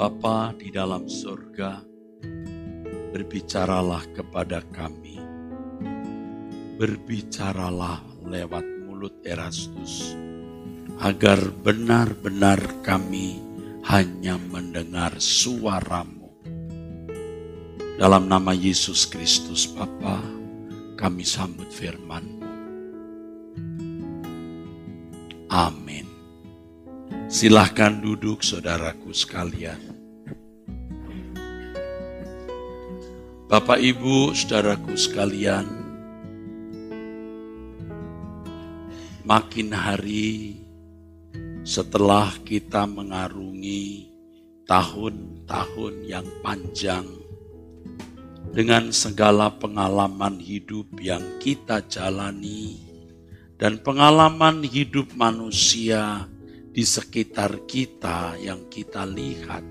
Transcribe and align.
Bapa 0.00 0.56
di 0.56 0.72
dalam 0.72 1.04
surga, 1.04 1.84
berbicaralah 3.12 4.00
kepada 4.16 4.64
kami. 4.72 5.20
Berbicaralah 6.80 8.24
lewat 8.24 8.64
mulut 8.88 9.20
Erastus, 9.28 10.16
agar 11.04 11.36
benar-benar 11.52 12.80
kami 12.80 13.44
hanya 13.92 14.40
mendengar 14.40 15.20
suaramu. 15.20 16.32
Dalam 18.00 18.24
nama 18.24 18.56
Yesus 18.56 19.04
Kristus 19.04 19.68
Bapa, 19.68 20.24
kami 20.96 21.28
sambut 21.28 21.68
firman-Mu. 21.68 22.39
Silahkan 27.40 28.04
duduk 28.04 28.44
saudaraku 28.44 29.16
sekalian. 29.16 29.80
Bapak 33.48 33.80
Ibu, 33.80 34.36
saudaraku 34.36 34.92
sekalian, 34.92 35.64
makin 39.24 39.72
hari 39.72 40.60
setelah 41.64 42.28
kita 42.44 42.84
mengarungi 42.84 44.12
tahun-tahun 44.68 45.94
yang 46.04 46.28
panjang 46.44 47.08
dengan 48.52 48.92
segala 48.92 49.48
pengalaman 49.48 50.36
hidup 50.36 50.92
yang 51.00 51.24
kita 51.40 51.80
jalani 51.88 52.76
dan 53.56 53.80
pengalaman 53.80 54.60
hidup 54.60 55.08
manusia 55.16 56.28
di 56.70 56.86
sekitar 56.86 57.66
kita 57.66 58.38
yang 58.38 58.70
kita 58.70 59.02
lihat. 59.02 59.66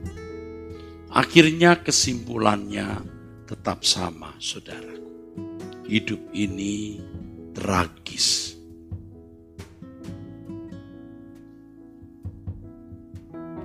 Akhirnya 1.10 1.80
kesimpulannya 1.80 3.02
tetap 3.48 3.82
sama, 3.88 4.36
saudaraku. 4.38 5.10
Hidup 5.90 6.22
ini 6.38 7.02
tragis. 7.56 8.54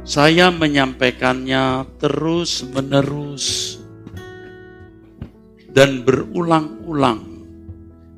Saya 0.04 0.52
menyampaikannya 0.52 1.84
terus-menerus 2.00 3.76
dan 5.72 6.04
berulang-ulang 6.04 7.44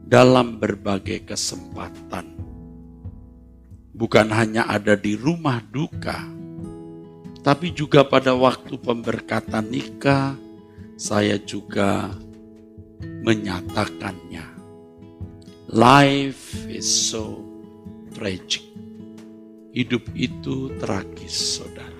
dalam 0.07 0.63
berbagai 0.63 1.27
kesempatan. 1.27 2.46
Bukan 3.97 4.29
hanya 4.29 4.69
ada 4.69 4.93
di 4.93 5.17
rumah 5.17 5.65
duka, 5.73 6.21
tapi 7.41 7.73
juga 7.73 8.05
pada 8.05 8.37
waktu 8.37 8.77
pemberkatan 8.77 9.73
nikah, 9.73 10.37
saya 11.01 11.41
juga 11.41 12.13
menyatakannya. 13.01 14.45
Life 15.73 16.69
is 16.69 16.85
so 16.85 17.41
tragic. 18.13 18.67
Hidup 19.73 20.05
itu 20.13 20.73
tragis, 20.77 21.61
saudaraku. 21.61 21.97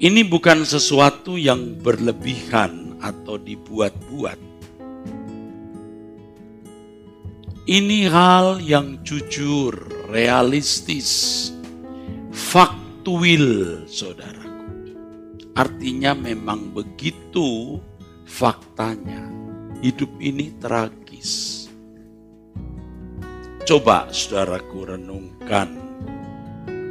Ini 0.00 0.24
bukan 0.28 0.64
sesuatu 0.64 1.36
yang 1.36 1.76
berlebihan 1.76 2.96
atau 3.04 3.36
dibuat-buat. 3.36 4.49
Ini 7.70 8.10
hal 8.10 8.58
yang 8.58 8.98
jujur, 9.06 9.70
realistis, 10.10 11.46
faktuil, 12.34 13.86
saudara. 13.86 14.42
Artinya 15.54 16.18
memang 16.18 16.74
begitu 16.74 17.78
faktanya. 18.26 19.22
Hidup 19.86 20.10
ini 20.18 20.50
tragis. 20.58 21.70
Coba 23.62 24.10
saudaraku 24.10 24.90
renungkan. 24.90 25.70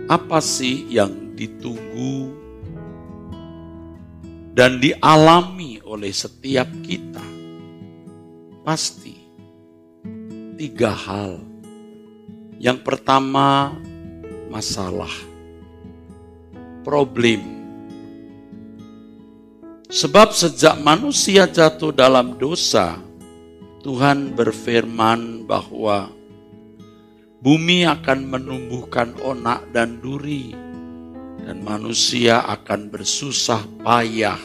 Apa 0.07 0.39
sih 0.39 0.87
yang 0.87 1.35
ditunggu 1.35 2.31
dan 4.55 4.79
dialami 4.79 5.83
oleh 5.83 6.15
setiap 6.15 6.71
kita? 6.87 7.27
Pasti 8.63 9.18
tiga 10.59 10.91
hal. 10.91 11.39
Yang 12.59 12.83
pertama, 12.83 13.71
masalah, 14.51 15.15
problem 16.83 17.59
Sebab 19.89 20.37
sejak 20.37 20.77
manusia 20.85 21.49
jatuh 21.49 21.89
dalam 21.89 22.37
dosa, 22.37 23.01
Tuhan 23.81 24.37
berfirman 24.37 25.49
bahwa 25.49 26.13
bumi 27.41 27.89
akan 27.89 28.29
menumbuhkan 28.29 29.17
onak 29.17 29.65
dan 29.73 29.97
duri, 29.97 30.53
dan 31.41 31.65
manusia 31.65 32.45
akan 32.45 32.93
bersusah 32.93 33.65
payah 33.81 34.37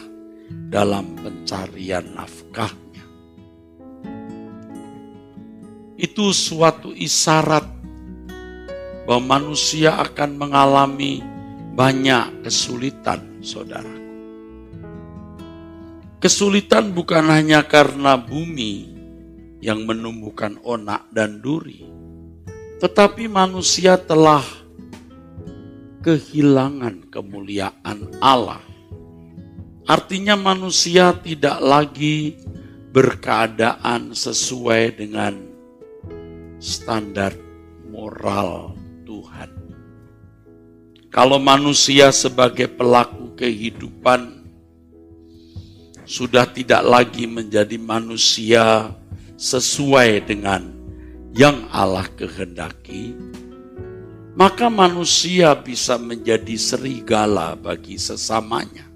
dalam 0.73 1.13
pencarian 1.21 2.09
nafkahnya. 2.17 2.84
Itu 6.05 6.37
suatu 6.37 6.93
isyarat 6.93 7.65
bahwa 9.09 9.41
manusia 9.41 9.97
akan 9.97 10.37
mengalami 10.37 11.25
banyak 11.73 12.45
kesulitan, 12.45 13.41
saudara. 13.41 13.89
Kesulitan 16.21 16.93
bukan 16.93 17.25
hanya 17.33 17.65
karena 17.65 18.21
bumi 18.21 18.93
yang 19.65 19.89
menumbuhkan 19.89 20.61
onak 20.61 21.09
dan 21.09 21.41
duri, 21.41 21.89
tetapi 22.85 23.25
manusia 23.25 23.97
telah 23.97 24.45
kehilangan 26.05 27.09
kemuliaan 27.09 28.13
Allah. 28.21 28.61
Artinya, 29.89 30.37
manusia 30.37 31.17
tidak 31.17 31.65
lagi 31.65 32.37
berkeadaan 32.93 34.13
sesuai 34.13 35.01
dengan 35.01 35.54
standar 36.65 37.37
moral 37.93 38.73
Tuhan. 39.05 39.53
Kalau 41.13 41.37
manusia 41.37 42.09
sebagai 42.09 42.73
pelaku 42.73 43.37
kehidupan 43.37 44.49
sudah 46.09 46.49
tidak 46.49 46.81
lagi 46.81 47.29
menjadi 47.29 47.77
manusia 47.77 48.97
sesuai 49.37 50.25
dengan 50.25 50.73
yang 51.37 51.69
Allah 51.69 52.09
kehendaki, 52.17 53.13
maka 54.33 54.73
manusia 54.73 55.53
bisa 55.53 56.01
menjadi 56.01 56.57
serigala 56.57 57.53
bagi 57.61 58.01
sesamanya. 58.01 58.89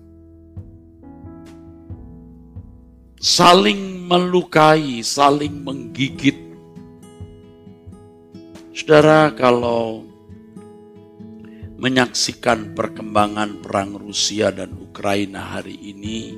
Saling 3.20 4.08
melukai, 4.08 5.04
saling 5.04 5.52
menggigit. 5.60 6.47
Saudara, 8.78 9.34
kalau 9.34 10.06
menyaksikan 11.82 12.78
perkembangan 12.78 13.58
perang 13.58 13.98
Rusia 13.98 14.54
dan 14.54 14.70
Ukraina 14.78 15.58
hari 15.58 15.74
ini, 15.74 16.30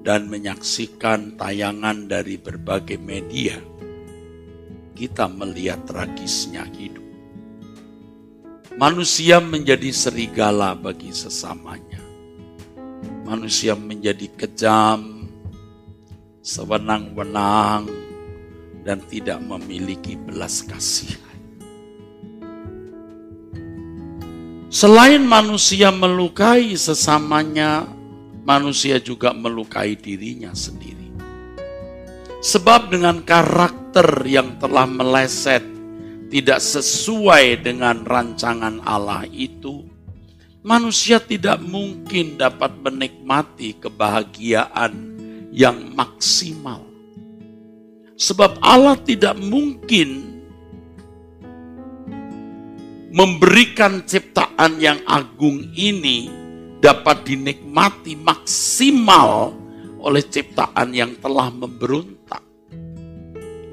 dan 0.00 0.32
menyaksikan 0.32 1.36
tayangan 1.36 2.08
dari 2.08 2.40
berbagai 2.40 2.96
media, 2.96 3.60
kita 4.96 5.28
melihat 5.28 5.84
tragisnya 5.84 6.64
hidup. 6.72 7.04
Manusia 8.80 9.36
menjadi 9.36 9.92
serigala 9.92 10.72
bagi 10.72 11.12
sesamanya. 11.12 12.00
Manusia 13.28 13.76
menjadi 13.76 14.24
kejam, 14.40 15.28
sewenang-wenang, 16.40 17.92
dan 18.88 19.04
tidak 19.12 19.44
memiliki 19.44 20.16
belas 20.16 20.64
kasihan. 20.64 21.27
Selain 24.68 25.24
manusia 25.24 25.88
melukai 25.88 26.76
sesamanya, 26.76 27.88
manusia 28.44 29.00
juga 29.00 29.32
melukai 29.32 29.96
dirinya 29.96 30.52
sendiri. 30.52 31.08
Sebab 32.44 32.92
dengan 32.92 33.24
karakter 33.24 34.28
yang 34.28 34.60
telah 34.60 34.84
meleset, 34.84 35.64
tidak 36.28 36.60
sesuai 36.60 37.64
dengan 37.64 38.04
rancangan 38.04 38.84
Allah 38.84 39.24
itu, 39.32 39.88
manusia 40.60 41.16
tidak 41.16 41.64
mungkin 41.64 42.36
dapat 42.36 42.76
menikmati 42.84 43.72
kebahagiaan 43.80 44.92
yang 45.48 45.96
maksimal. 45.96 46.84
Sebab 48.20 48.60
Allah 48.60 49.00
tidak 49.00 49.40
mungkin 49.40 50.27
memberikan 53.18 54.06
ciptaan 54.06 54.78
yang 54.78 55.02
agung 55.02 55.74
ini 55.74 56.30
dapat 56.78 57.26
dinikmati 57.26 58.14
maksimal 58.14 59.50
oleh 59.98 60.22
ciptaan 60.22 60.94
yang 60.94 61.18
telah 61.18 61.50
memberontak. 61.50 62.46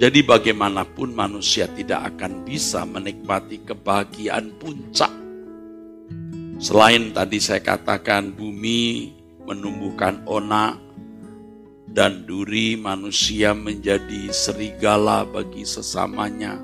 Jadi 0.01 0.25
bagaimanapun 0.25 1.13
manusia 1.13 1.69
tidak 1.69 2.17
akan 2.17 2.41
bisa 2.41 2.89
menikmati 2.89 3.61
kebahagiaan 3.61 4.49
puncak. 4.57 5.13
Selain 6.57 7.13
tadi 7.13 7.37
saya 7.37 7.61
katakan 7.61 8.33
bumi 8.33 9.13
menumbuhkan 9.45 10.25
onak 10.25 10.81
dan 11.93 12.25
duri 12.25 12.73
manusia 12.81 13.53
menjadi 13.53 14.33
serigala 14.33 15.21
bagi 15.21 15.61
sesamanya. 15.69 16.57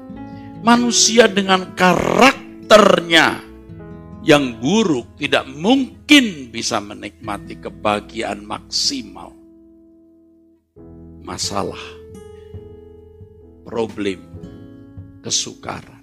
Manusia 0.66 1.30
dengan 1.30 1.78
karakternya 2.71 3.44
yang 4.23 4.56
buruk 4.63 5.19
tidak 5.19 5.44
mungkin 5.51 6.56
bisa 6.56 6.79
menikmati 6.79 7.59
kebahagiaan 7.59 8.47
maksimal. 8.47 9.35
Masalah, 11.19 11.83
problem, 13.68 14.23
kesukaran. 15.19 16.00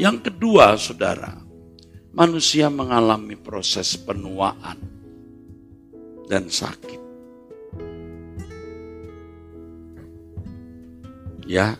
Yang 0.00 0.32
kedua, 0.32 0.80
saudara, 0.80 1.36
manusia 2.16 2.72
mengalami 2.72 3.36
proses 3.36 4.00
penuaan 4.00 4.80
dan 6.24 6.48
sakit. 6.48 7.04
Ya, 11.44 11.76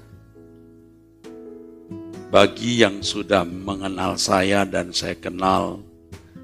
bagi 2.34 2.82
yang 2.82 2.98
sudah 2.98 3.46
mengenal 3.46 4.18
saya 4.18 4.66
dan 4.66 4.90
saya 4.90 5.14
kenal 5.14 5.86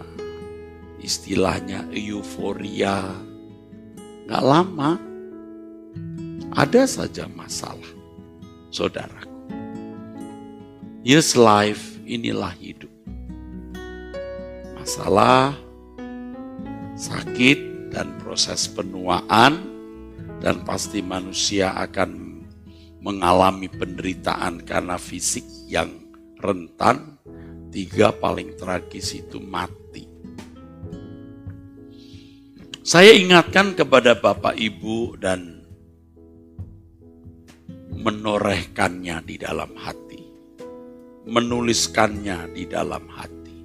istilahnya 1.03 1.91
euforia. 1.91 3.11
Gak 4.31 4.39
lama, 4.39 4.95
ada 6.55 6.87
saja 6.87 7.27
masalah, 7.27 7.91
saudaraku. 8.71 9.27
Yes 11.03 11.35
life, 11.35 11.99
inilah 12.07 12.55
hidup. 12.55 12.87
Masalah, 14.79 15.59
sakit, 16.95 17.91
dan 17.91 18.15
proses 18.23 18.71
penuaan, 18.71 19.59
dan 20.39 20.63
pasti 20.63 21.03
manusia 21.03 21.75
akan 21.75 22.20
mengalami 23.01 23.65
penderitaan 23.67 24.61
karena 24.61 24.95
fisik 25.01 25.43
yang 25.65 25.89
rentan, 26.37 27.17
tiga 27.73 28.13
paling 28.13 28.53
tragis 28.57 29.17
itu 29.17 29.41
mati. 29.41 30.05
Saya 32.81 33.13
ingatkan 33.13 33.77
kepada 33.77 34.17
Bapak 34.17 34.57
Ibu 34.57 35.21
dan 35.21 35.61
menorehkannya 37.93 39.21
di 39.21 39.37
dalam 39.37 39.77
hati, 39.77 40.21
menuliskannya 41.29 42.57
di 42.57 42.65
dalam 42.65 43.05
hati, 43.13 43.57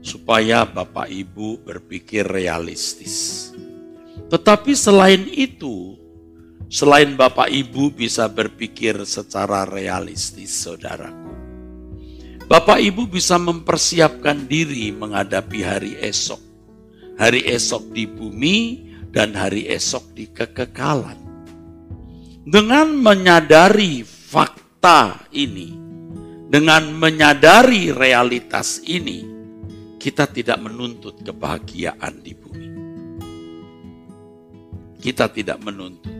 supaya 0.00 0.64
Bapak 0.64 1.12
Ibu 1.12 1.60
berpikir 1.68 2.24
realistis. 2.24 3.52
Tetapi 4.32 4.72
selain 4.72 5.28
itu, 5.28 5.99
Selain 6.70 7.18
Bapak 7.18 7.50
Ibu 7.50 7.90
bisa 7.90 8.30
berpikir 8.30 9.02
secara 9.02 9.66
realistis, 9.66 10.54
saudaraku. 10.54 11.34
Bapak 12.46 12.78
Ibu 12.78 13.10
bisa 13.10 13.42
mempersiapkan 13.42 14.46
diri 14.46 14.94
menghadapi 14.94 15.66
hari 15.66 15.98
esok. 15.98 16.38
Hari 17.18 17.42
esok 17.50 17.90
di 17.90 18.06
bumi 18.06 18.56
dan 19.10 19.34
hari 19.34 19.66
esok 19.66 20.14
di 20.14 20.30
kekekalan. 20.30 21.18
Dengan 22.46 22.94
menyadari 22.94 24.06
fakta 24.06 25.26
ini, 25.34 25.74
dengan 26.46 26.86
menyadari 26.94 27.90
realitas 27.90 28.78
ini, 28.86 29.26
kita 29.98 30.30
tidak 30.30 30.62
menuntut 30.62 31.18
kebahagiaan 31.26 32.22
di 32.22 32.32
bumi. 32.38 32.68
Kita 35.02 35.26
tidak 35.34 35.58
menuntut 35.66 36.19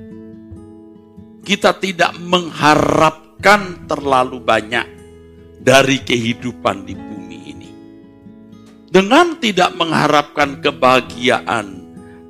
kita 1.41 1.77
tidak 1.81 2.17
mengharapkan 2.21 3.89
terlalu 3.89 4.41
banyak 4.41 4.87
dari 5.61 6.01
kehidupan 6.01 6.85
di 6.89 6.95
bumi 6.97 7.39
ini. 7.53 7.71
Dengan 8.91 9.39
tidak 9.39 9.77
mengharapkan 9.77 10.61
kebahagiaan 10.61 11.67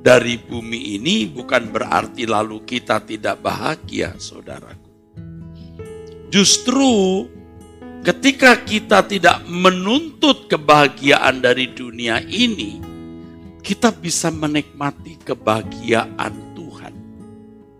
dari 0.01 0.41
bumi 0.41 0.97
ini 0.99 1.29
bukan 1.29 1.69
berarti 1.69 2.25
lalu 2.25 2.65
kita 2.65 3.01
tidak 3.05 3.39
bahagia, 3.41 4.17
saudaraku. 4.17 4.89
Justru 6.31 7.27
ketika 8.01 8.57
kita 8.63 9.03
tidak 9.05 9.43
menuntut 9.45 10.47
kebahagiaan 10.47 11.43
dari 11.43 11.69
dunia 11.75 12.23
ini, 12.23 12.81
kita 13.61 13.93
bisa 13.93 14.33
menikmati 14.33 15.21
kebahagiaan 15.21 16.50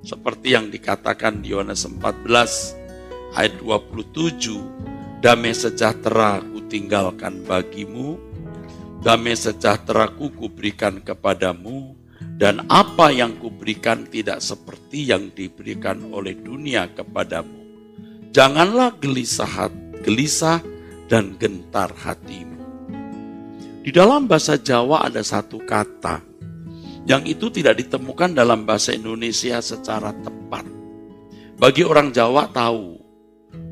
seperti 0.01 0.57
yang 0.57 0.73
dikatakan 0.73 1.45
di 1.45 1.53
Yohanes 1.53 1.85
14 1.85 3.37
ayat 3.37 3.53
27, 3.61 5.21
damai 5.21 5.53
sejahtera 5.53 6.41
ku 6.41 6.65
tinggalkan 6.65 7.45
bagimu, 7.45 8.17
damai 9.05 9.37
sejahtera 9.37 10.09
ku 10.09 10.33
kuberikan 10.33 10.99
kepadamu, 10.99 11.93
dan 12.41 12.65
apa 12.73 13.13
yang 13.13 13.37
kuberikan 13.37 14.09
tidak 14.09 14.41
seperti 14.41 15.13
yang 15.13 15.29
diberikan 15.33 16.09
oleh 16.09 16.33
dunia 16.33 16.89
kepadamu. 16.89 17.61
Janganlah 18.33 18.97
gelisah, 18.97 19.69
gelisah 20.01 20.63
dan 21.05 21.37
gentar 21.37 21.93
hatimu. 21.93 22.57
Di 23.81 23.89
dalam 23.93 24.29
bahasa 24.29 24.57
Jawa 24.57 25.05
ada 25.05 25.21
satu 25.25 25.61
kata 25.61 26.30
yang 27.11 27.27
itu 27.27 27.51
tidak 27.51 27.83
ditemukan 27.83 28.31
dalam 28.31 28.63
bahasa 28.63 28.95
Indonesia 28.95 29.59
secara 29.59 30.15
tepat. 30.15 30.63
Bagi 31.59 31.83
orang 31.83 32.15
Jawa 32.15 32.47
tahu 32.47 32.95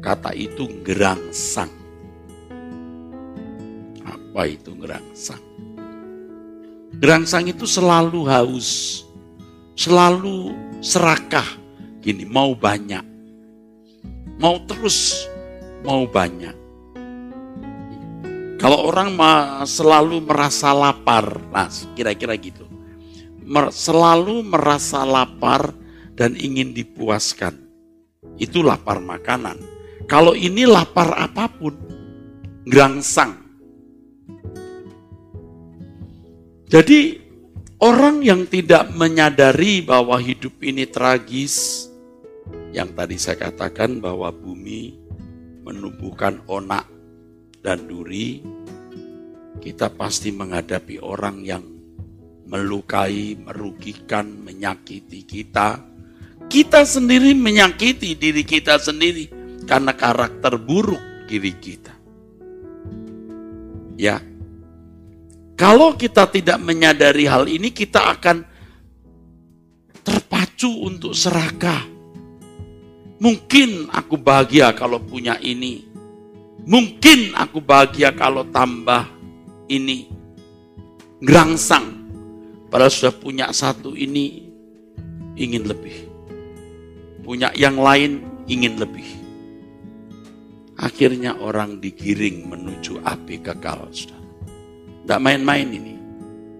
kata 0.03 0.35
itu 0.35 0.67
gerangsang. 0.83 1.71
Apa 4.03 4.43
itu 4.43 4.75
gerangsang? 4.75 5.39
Gerangsang 6.99 7.47
itu 7.47 7.63
selalu 7.63 8.27
haus, 8.27 9.01
selalu 9.79 10.51
serakah. 10.83 11.47
Gini, 12.03 12.27
mau 12.27 12.51
banyak, 12.51 13.07
mau 14.35 14.59
terus, 14.67 15.23
mau 15.87 16.03
banyak. 16.03 16.59
Kalau 18.59 18.91
orang 18.91 19.15
selalu 19.63 20.27
merasa 20.27 20.75
lapar, 20.75 21.39
nah 21.55 21.71
kira-kira 21.95 22.35
gitu. 22.35 22.68
Selalu 23.49 24.45
merasa 24.45 25.01
lapar 25.01 25.73
dan 26.13 26.37
ingin 26.37 26.69
dipuaskan. 26.69 27.57
Itu 28.37 28.61
lapar 28.61 29.01
makanan. 29.01 29.57
Kalau 30.05 30.37
ini 30.37 30.69
lapar 30.69 31.17
apa 31.17 31.49
pun, 31.49 31.73
gerangsang. 32.69 33.41
Jadi 36.69 37.17
orang 37.81 38.21
yang 38.21 38.45
tidak 38.45 38.93
menyadari 38.93 39.81
bahwa 39.81 40.21
hidup 40.21 40.61
ini 40.61 40.85
tragis, 40.85 41.89
yang 42.69 42.93
tadi 42.93 43.17
saya 43.17 43.49
katakan 43.49 43.97
bahwa 43.97 44.29
bumi 44.29 44.93
menumbuhkan 45.65 46.45
onak 46.45 46.85
dan 47.65 47.89
duri, 47.89 48.45
kita 49.57 49.89
pasti 49.89 50.29
menghadapi 50.29 51.01
orang 51.01 51.41
yang 51.41 51.78
melukai, 52.49 53.37
merugikan, 53.37 54.25
menyakiti 54.41 55.21
kita. 55.23 55.85
Kita 56.49 56.81
sendiri 56.81 57.37
menyakiti 57.37 58.17
diri 58.17 58.41
kita 58.41 58.81
sendiri 58.81 59.29
karena 59.69 59.93
karakter 59.93 60.57
buruk 60.57 61.29
diri 61.29 61.53
kita. 61.61 61.93
Ya, 63.99 64.17
kalau 65.59 65.99
kita 65.99 66.25
tidak 66.31 66.57
menyadari 66.63 67.27
hal 67.27 67.45
ini, 67.51 67.69
kita 67.69 68.15
akan 68.15 68.47
terpacu 70.07 70.71
untuk 70.87 71.11
serakah. 71.11 71.83
Mungkin 73.19 73.91
aku 73.91 74.15
bahagia 74.15 74.71
kalau 74.71 75.03
punya 75.03 75.35
ini. 75.43 75.83
Mungkin 76.63 77.35
aku 77.35 77.59
bahagia 77.59 78.15
kalau 78.15 78.47
tambah 78.47 79.03
ini. 79.67 80.07
Gerangsang. 81.19 81.98
Padahal 82.69 82.93
sudah 82.93 83.13
punya 83.17 83.49
satu 83.49 83.97
ini, 83.97 84.45
ingin 85.33 85.65
lebih. 85.65 86.05
Punya 87.25 87.49
yang 87.57 87.81
lain, 87.81 88.21
ingin 88.45 88.77
lebih. 88.77 89.05
Akhirnya 90.79 91.35
orang 91.35 91.81
digiring 91.81 92.45
menuju 92.45 93.01
api 93.03 93.41
kekal, 93.41 93.89
saudara. 93.91 94.21
Tidak 95.03 95.19
main-main 95.19 95.67
ini. 95.67 95.95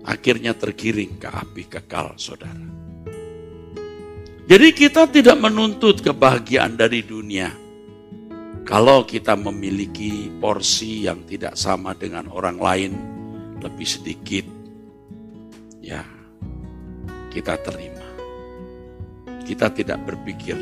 Akhirnya 0.04 0.58
tergiring 0.58 1.22
ke 1.22 1.30
api 1.30 1.64
kekal, 1.70 2.18
saudara. 2.18 2.68
Jadi 4.50 4.68
kita 4.74 5.06
tidak 5.06 5.38
menuntut 5.38 6.02
kebahagiaan 6.02 6.74
dari 6.74 7.06
dunia. 7.06 7.54
Kalau 8.66 9.06
kita 9.06 9.38
memiliki 9.38 10.34
porsi 10.42 11.06
yang 11.06 11.22
tidak 11.30 11.54
sama 11.54 11.94
dengan 11.94 12.26
orang 12.34 12.58
lain, 12.58 12.92
lebih 13.62 13.86
sedikit, 13.86 14.59
ya 15.90 16.06
kita 17.34 17.58
terima. 17.66 18.06
Kita 19.42 19.74
tidak 19.74 20.06
berpikir, 20.06 20.54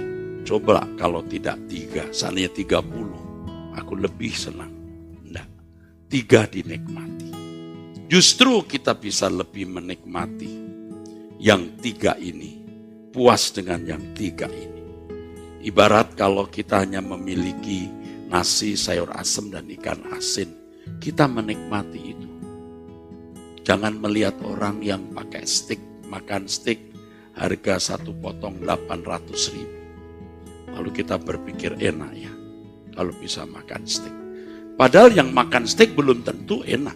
coba 0.47 0.87
kalau 0.95 1.19
tidak 1.27 1.59
tiga, 1.67 2.07
seandainya 2.15 2.55
tiga 2.55 2.79
puluh, 2.79 3.19
aku 3.75 3.99
lebih 3.99 4.31
senang. 4.31 4.71
Tidak, 5.27 5.47
tiga 6.07 6.47
dinikmati. 6.47 7.27
Justru 8.07 8.63
kita 8.63 8.95
bisa 8.95 9.27
lebih 9.27 9.67
menikmati 9.67 10.47
yang 11.43 11.75
tiga 11.83 12.15
ini, 12.15 12.63
puas 13.11 13.51
dengan 13.51 13.83
yang 13.83 14.15
tiga 14.15 14.47
ini. 14.47 14.79
Ibarat 15.67 16.15
kalau 16.15 16.47
kita 16.47 16.87
hanya 16.87 17.03
memiliki 17.03 17.91
nasi, 18.31 18.79
sayur 18.79 19.11
asem, 19.19 19.51
dan 19.51 19.67
ikan 19.67 19.99
asin, 20.15 20.47
kita 21.03 21.27
menikmati 21.27 22.15
itu. 22.15 22.26
Jangan 23.67 23.99
melihat 23.99 24.39
orang 24.47 24.79
yang 24.79 25.11
pakai 25.11 25.43
stick, 25.43 25.83
makan 26.07 26.47
stick, 26.47 26.79
harga 27.35 27.75
satu 27.99 28.15
potong 28.15 28.63
800 28.63 29.51
ribu. 29.51 29.75
Lalu 30.71 30.89
kita 30.95 31.19
berpikir 31.19 31.75
enak 31.75 32.11
ya, 32.15 32.31
kalau 32.95 33.11
bisa 33.19 33.43
makan 33.43 33.83
steak. 33.83 34.15
Padahal 34.79 35.11
yang 35.11 35.35
makan 35.35 35.67
steak 35.67 35.91
belum 35.99 36.23
tentu 36.23 36.63
enak. 36.63 36.95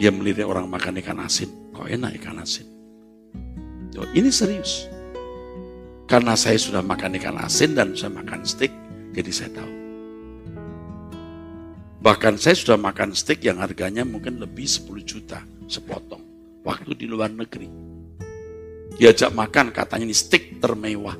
Dia 0.00 0.08
melirik 0.08 0.48
orang 0.48 0.64
makan 0.64 0.96
ikan 1.04 1.20
asin. 1.28 1.76
Kok 1.76 1.84
enak 1.84 2.16
ikan 2.16 2.40
asin? 2.40 2.64
Oh, 4.00 4.08
ini 4.16 4.32
serius. 4.32 4.88
Karena 6.08 6.32
saya 6.32 6.56
sudah 6.56 6.80
makan 6.80 7.20
ikan 7.20 7.36
asin 7.36 7.76
dan 7.76 7.92
saya 7.92 8.16
makan 8.16 8.48
steak, 8.48 8.72
jadi 9.12 9.28
saya 9.28 9.60
tahu. 9.60 9.89
Bahkan 12.00 12.40
saya 12.40 12.56
sudah 12.56 12.80
makan 12.80 13.12
steak 13.12 13.44
yang 13.44 13.60
harganya 13.60 14.08
mungkin 14.08 14.40
lebih 14.40 14.64
10 14.64 15.04
juta 15.04 15.44
sepotong. 15.68 16.24
Waktu 16.64 16.96
di 16.96 17.04
luar 17.04 17.28
negeri. 17.28 17.68
Diajak 18.96 19.32
makan 19.36 19.72
katanya 19.72 20.08
ini 20.08 20.16
steak 20.16 20.60
termewah. 20.64 21.16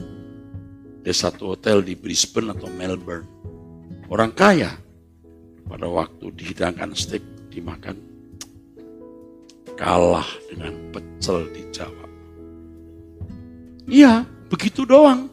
Di 1.01 1.13
satu 1.13 1.57
hotel 1.57 1.85
di 1.85 1.97
Brisbane 1.97 2.53
atau 2.57 2.69
Melbourne. 2.73 3.29
Orang 4.09 4.33
kaya 4.33 4.73
pada 5.69 5.87
waktu 5.87 6.33
dihidangkan 6.33 6.97
steak 6.97 7.23
dimakan 7.53 7.97
kalah 9.81 10.27
dengan 10.49 10.77
pecel 10.93 11.49
di 11.57 11.63
Jawa. 11.73 12.07
Iya, 13.89 14.29
begitu 14.53 14.85
doang. 14.85 15.29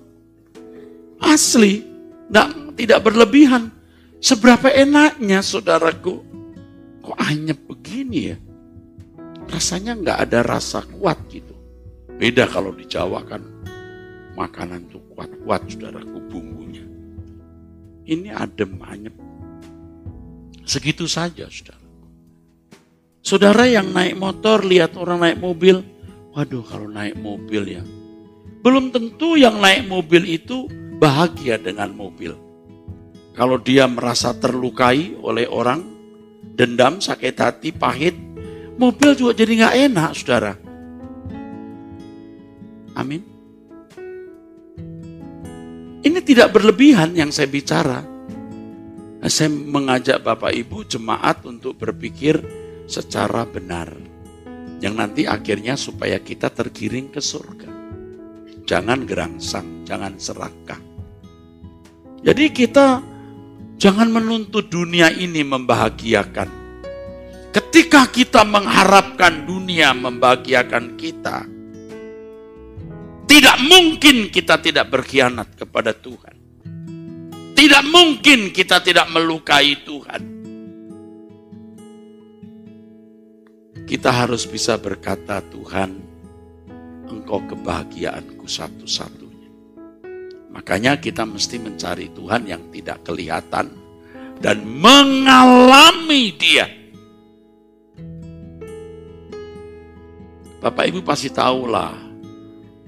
Asli, 1.20 1.84
tidak, 2.28 2.48
tidak 2.80 3.00
berlebihan. 3.04 3.77
Seberapa 4.18 4.74
enaknya 4.74 5.46
saudaraku, 5.46 6.26
kok 7.06 7.18
hanya 7.22 7.54
begini 7.54 8.34
ya? 8.34 8.38
Rasanya 9.48 9.94
nggak 9.94 10.18
ada 10.28 10.40
rasa 10.42 10.82
kuat 10.84 11.22
gitu. 11.30 11.54
Beda 12.18 12.50
kalau 12.50 12.74
di 12.74 12.90
Jawa 12.90 13.22
kan 13.24 13.46
makanan 14.34 14.90
tuh 14.90 15.02
kuat-kuat 15.14 15.70
saudaraku 15.70 16.18
bumbunya. 16.34 16.84
Ini 18.10 18.34
adem 18.34 18.82
anyep. 18.82 19.14
Segitu 20.66 21.06
saja 21.06 21.46
saudara. 21.48 21.86
Saudara 23.22 23.68
yang 23.68 23.92
naik 23.92 24.16
motor, 24.16 24.64
lihat 24.64 24.96
orang 24.96 25.20
naik 25.20 25.40
mobil. 25.44 25.84
Waduh 26.32 26.64
kalau 26.64 26.88
naik 26.88 27.20
mobil 27.20 27.76
ya. 27.76 27.84
Belum 28.66 28.90
tentu 28.90 29.36
yang 29.36 29.60
naik 29.60 29.86
mobil 29.86 30.24
itu 30.26 30.66
bahagia 30.98 31.60
dengan 31.62 31.92
mobil. 31.94 32.47
Kalau 33.38 33.62
dia 33.62 33.86
merasa 33.86 34.34
terlukai 34.34 35.14
oleh 35.22 35.46
orang, 35.46 35.86
dendam, 36.58 36.98
sakit 36.98 37.38
hati, 37.38 37.70
pahit, 37.70 38.18
mobil 38.82 39.14
juga 39.14 39.38
jadi 39.38 39.54
nggak 39.62 39.76
enak, 39.94 40.10
saudara. 40.18 40.54
Amin. 42.98 43.22
Ini 46.02 46.20
tidak 46.26 46.50
berlebihan 46.50 47.14
yang 47.14 47.30
saya 47.30 47.46
bicara. 47.46 48.02
Saya 49.28 49.54
mengajak 49.54 50.26
Bapak 50.26 50.58
Ibu 50.58 50.90
jemaat 50.90 51.46
untuk 51.46 51.78
berpikir 51.78 52.42
secara 52.90 53.46
benar. 53.46 53.94
Yang 54.82 54.94
nanti 54.98 55.22
akhirnya 55.30 55.78
supaya 55.78 56.18
kita 56.18 56.50
tergiring 56.50 57.14
ke 57.14 57.22
surga. 57.22 57.70
Jangan 58.66 59.06
gerangsang, 59.06 59.86
jangan 59.86 60.18
serakah. 60.18 60.82
Jadi 62.26 62.46
kita 62.50 63.02
jangan 63.78 64.10
menuntut 64.10 64.68
dunia 64.68 65.14
ini 65.14 65.46
membahagiakan. 65.46 66.50
Ketika 67.54 68.10
kita 68.10 68.46
mengharapkan 68.46 69.46
dunia 69.46 69.94
membahagiakan 69.94 70.94
kita, 71.00 71.46
tidak 73.26 73.58
mungkin 73.66 74.30
kita 74.30 74.62
tidak 74.62 74.90
berkhianat 74.94 75.58
kepada 75.58 75.94
Tuhan. 75.94 76.36
Tidak 77.58 77.84
mungkin 77.90 78.54
kita 78.54 78.86
tidak 78.86 79.10
melukai 79.10 79.82
Tuhan. 79.82 80.22
Kita 83.88 84.12
harus 84.12 84.46
bisa 84.46 84.78
berkata, 84.78 85.42
Tuhan, 85.42 85.98
Engkau 87.08 87.40
kebahagiaanku 87.50 88.46
satu-satunya. 88.46 89.27
Makanya 90.58 90.98
kita 90.98 91.22
mesti 91.22 91.62
mencari 91.62 92.10
Tuhan 92.18 92.50
yang 92.50 92.74
tidak 92.74 93.06
kelihatan 93.06 93.70
dan 94.42 94.58
mengalami 94.66 96.34
dia. 96.34 96.66
Bapak 100.58 100.90
Ibu 100.90 101.06
pasti 101.06 101.30
tahulah 101.30 101.94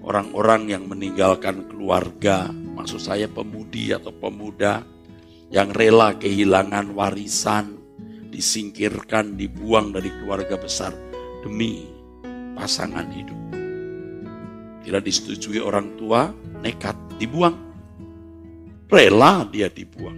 orang-orang 0.01 0.73
yang 0.73 0.89
meninggalkan 0.89 1.69
keluarga, 1.69 2.49
maksud 2.49 2.97
saya 2.97 3.29
pemudi 3.29 3.93
atau 3.93 4.09
pemuda 4.09 4.81
yang 5.53 5.69
rela 5.69 6.17
kehilangan 6.17 6.97
warisan, 6.97 7.77
disingkirkan, 8.33 9.37
dibuang 9.37 9.93
dari 9.93 10.09
keluarga 10.09 10.57
besar 10.57 10.89
demi 11.45 11.85
pasangan 12.57 13.05
hidup. 13.13 13.38
Tidak 14.89 15.05
disetujui 15.05 15.61
orang 15.61 15.93
tua, 16.01 16.33
nekat 16.65 16.97
dibuang. 17.21 17.53
Rela 18.89 19.45
dia 19.45 19.69
dibuang. 19.69 20.17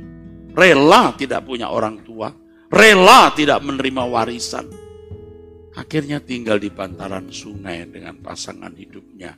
Rela 0.56 1.12
tidak 1.20 1.44
punya 1.44 1.68
orang 1.68 2.00
tua, 2.08 2.32
rela 2.72 3.36
tidak 3.36 3.60
menerima 3.68 4.04
warisan. 4.08 4.72
Akhirnya 5.76 6.24
tinggal 6.24 6.56
di 6.56 6.72
bantaran 6.72 7.28
sungai 7.36 7.84
dengan 7.92 8.16
pasangan 8.24 8.72
hidupnya 8.72 9.36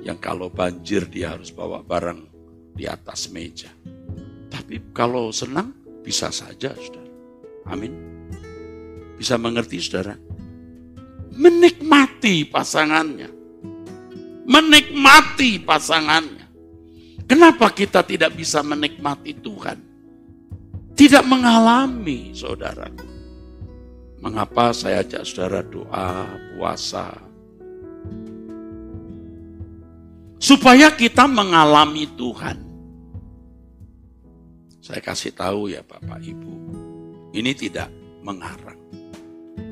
yang 0.00 0.16
kalau 0.16 0.48
banjir 0.48 1.12
dia 1.12 1.36
harus 1.36 1.52
bawa 1.52 1.84
barang 1.84 2.24
di 2.72 2.88
atas 2.88 3.28
meja. 3.28 3.68
Tapi 4.48 4.96
kalau 4.96 5.28
senang 5.28 5.76
bisa 6.00 6.32
saja, 6.32 6.72
saudara. 6.72 7.12
Amin. 7.68 7.92
Bisa 9.20 9.36
mengerti, 9.36 9.76
saudara? 9.76 10.16
Menikmati 11.36 12.48
pasangannya. 12.48 13.39
Menikmati 14.60 15.56
pasangannya. 15.64 16.44
Kenapa 17.24 17.72
kita 17.72 18.04
tidak 18.04 18.36
bisa 18.36 18.60
menikmati 18.60 19.32
Tuhan? 19.32 19.80
Tidak 20.92 21.24
mengalami, 21.24 22.36
saudaraku. 22.36 23.08
Mengapa 24.20 24.76
saya 24.76 25.00
ajak 25.00 25.24
saudara 25.24 25.64
doa, 25.64 26.28
puasa, 26.52 27.16
supaya 30.36 30.92
kita 30.92 31.24
mengalami 31.24 32.04
Tuhan. 32.20 32.60
Saya 34.84 35.00
kasih 35.00 35.32
tahu 35.32 35.72
ya 35.72 35.80
Bapak 35.80 36.20
Ibu, 36.20 36.52
ini 37.32 37.56
tidak 37.56 37.88
mengarang. 38.20 38.76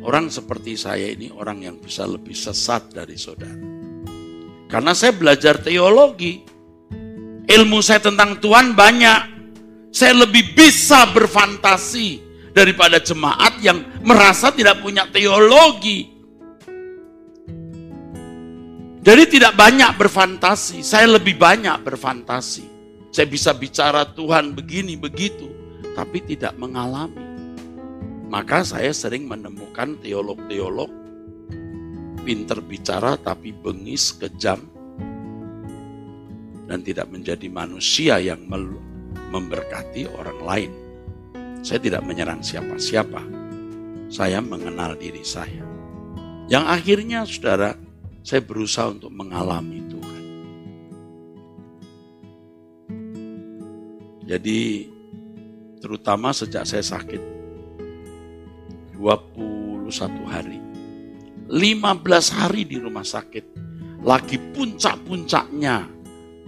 Orang 0.00 0.32
seperti 0.32 0.80
saya 0.80 1.12
ini 1.12 1.28
orang 1.28 1.60
yang 1.60 1.76
bisa 1.76 2.08
lebih 2.08 2.32
sesat 2.32 2.88
dari 2.88 3.20
saudara. 3.20 3.77
Karena 4.68 4.92
saya 4.92 5.16
belajar 5.16 5.56
teologi, 5.56 6.44
ilmu 7.48 7.80
saya 7.80 8.04
tentang 8.04 8.36
Tuhan 8.36 8.76
banyak. 8.76 9.40
Saya 9.88 10.12
lebih 10.28 10.52
bisa 10.52 11.08
berfantasi 11.08 12.20
daripada 12.52 13.00
jemaat 13.00 13.56
yang 13.64 13.80
merasa 14.04 14.52
tidak 14.52 14.84
punya 14.84 15.08
teologi. 15.08 16.12
Jadi 19.00 19.24
tidak 19.40 19.56
banyak 19.56 19.96
berfantasi, 19.96 20.84
saya 20.84 21.16
lebih 21.16 21.40
banyak 21.40 21.80
berfantasi. 21.80 22.68
Saya 23.08 23.24
bisa 23.24 23.56
bicara 23.56 24.04
Tuhan 24.04 24.52
begini 24.52 25.00
begitu, 25.00 25.48
tapi 25.96 26.20
tidak 26.20 26.52
mengalami. 26.60 27.16
Maka 28.28 28.60
saya 28.60 28.92
sering 28.92 29.24
menemukan 29.24 29.96
teolog-teolog 30.04 30.92
pinter 32.28 32.60
bicara 32.60 33.16
tapi 33.16 33.56
bengis, 33.56 34.12
kejam, 34.12 34.60
dan 36.68 36.84
tidak 36.84 37.08
menjadi 37.08 37.48
manusia 37.48 38.20
yang 38.20 38.44
memberkati 39.32 40.04
orang 40.12 40.40
lain. 40.44 40.72
Saya 41.64 41.80
tidak 41.80 42.04
menyerang 42.04 42.44
siapa-siapa. 42.44 43.24
Saya 44.12 44.44
mengenal 44.44 45.00
diri 45.00 45.24
saya. 45.24 45.64
Yang 46.52 46.64
akhirnya 46.68 47.24
saudara, 47.24 47.72
saya 48.20 48.44
berusaha 48.44 48.92
untuk 48.92 49.08
mengalami 49.08 49.80
Tuhan. 49.88 50.24
Jadi 54.28 54.60
terutama 55.80 56.36
sejak 56.36 56.68
saya 56.68 56.84
sakit 56.84 57.22
21 59.00 59.88
hari 60.28 60.57
15 61.48 62.36
hari 62.36 62.68
di 62.68 62.76
rumah 62.76 63.04
sakit 63.04 63.44
lagi 64.04 64.36
puncak-puncaknya 64.52 65.88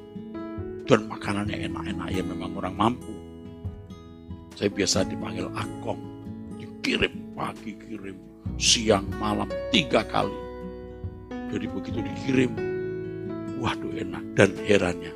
Dan 0.90 1.06
makanannya 1.06 1.70
enak-enak 1.70 2.08
ya 2.10 2.26
memang 2.26 2.58
orang 2.58 2.74
mampu. 2.74 3.15
Saya 4.56 4.72
biasa 4.72 5.08
dipanggil 5.08 5.52
akong. 5.52 6.00
Dikirim 6.56 7.36
pagi, 7.36 7.76
kirim 7.76 8.18
siang, 8.56 9.06
malam, 9.20 9.52
tiga 9.70 10.02
kali. 10.08 10.36
Jadi 11.52 11.66
begitu 11.68 12.00
dikirim, 12.00 12.52
waduh 13.60 13.92
enak. 13.96 14.24
Dan 14.36 14.56
herannya, 14.64 15.12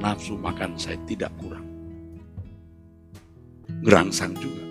nafsu 0.00 0.36
makan 0.36 0.76
saya 0.76 1.00
tidak 1.08 1.32
kurang 1.40 1.72
gerangsang 3.82 4.32
juga. 4.38 4.62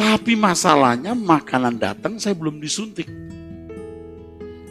Tapi 0.00 0.34
masalahnya 0.34 1.14
makanan 1.14 1.78
datang 1.78 2.18
saya 2.18 2.34
belum 2.34 2.58
disuntik. 2.58 3.06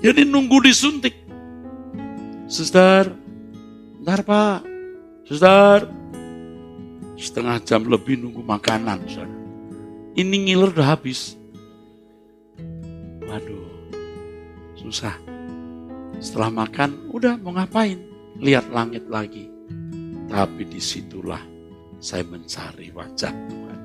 Jadi 0.03 0.25
nunggu 0.27 0.59
disuntik. 0.65 1.15
Suster, 2.49 3.13
bentar 4.01 4.25
pak. 4.25 4.59
Suster, 5.29 5.85
setengah 7.19 7.59
jam 7.67 7.83
lebih 7.83 8.15
nunggu 8.15 8.41
makanan. 8.41 9.03
Suster. 9.05 9.27
Ini 10.15 10.35
ngiler 10.47 10.71
udah 10.71 10.95
habis. 10.95 11.35
Waduh, 13.27 13.93
susah. 14.79 15.13
Setelah 16.17 16.49
makan, 16.49 17.11
udah 17.13 17.37
mau 17.37 17.53
ngapain? 17.53 17.99
Lihat 18.39 18.71
langit 18.71 19.05
lagi 19.11 19.59
tapi 20.29 20.61
di 20.69 20.77
situlah 20.77 21.41
saya 21.97 22.21
mencari 22.23 22.93
wajah 22.93 23.33
Tuhan. 23.33 23.79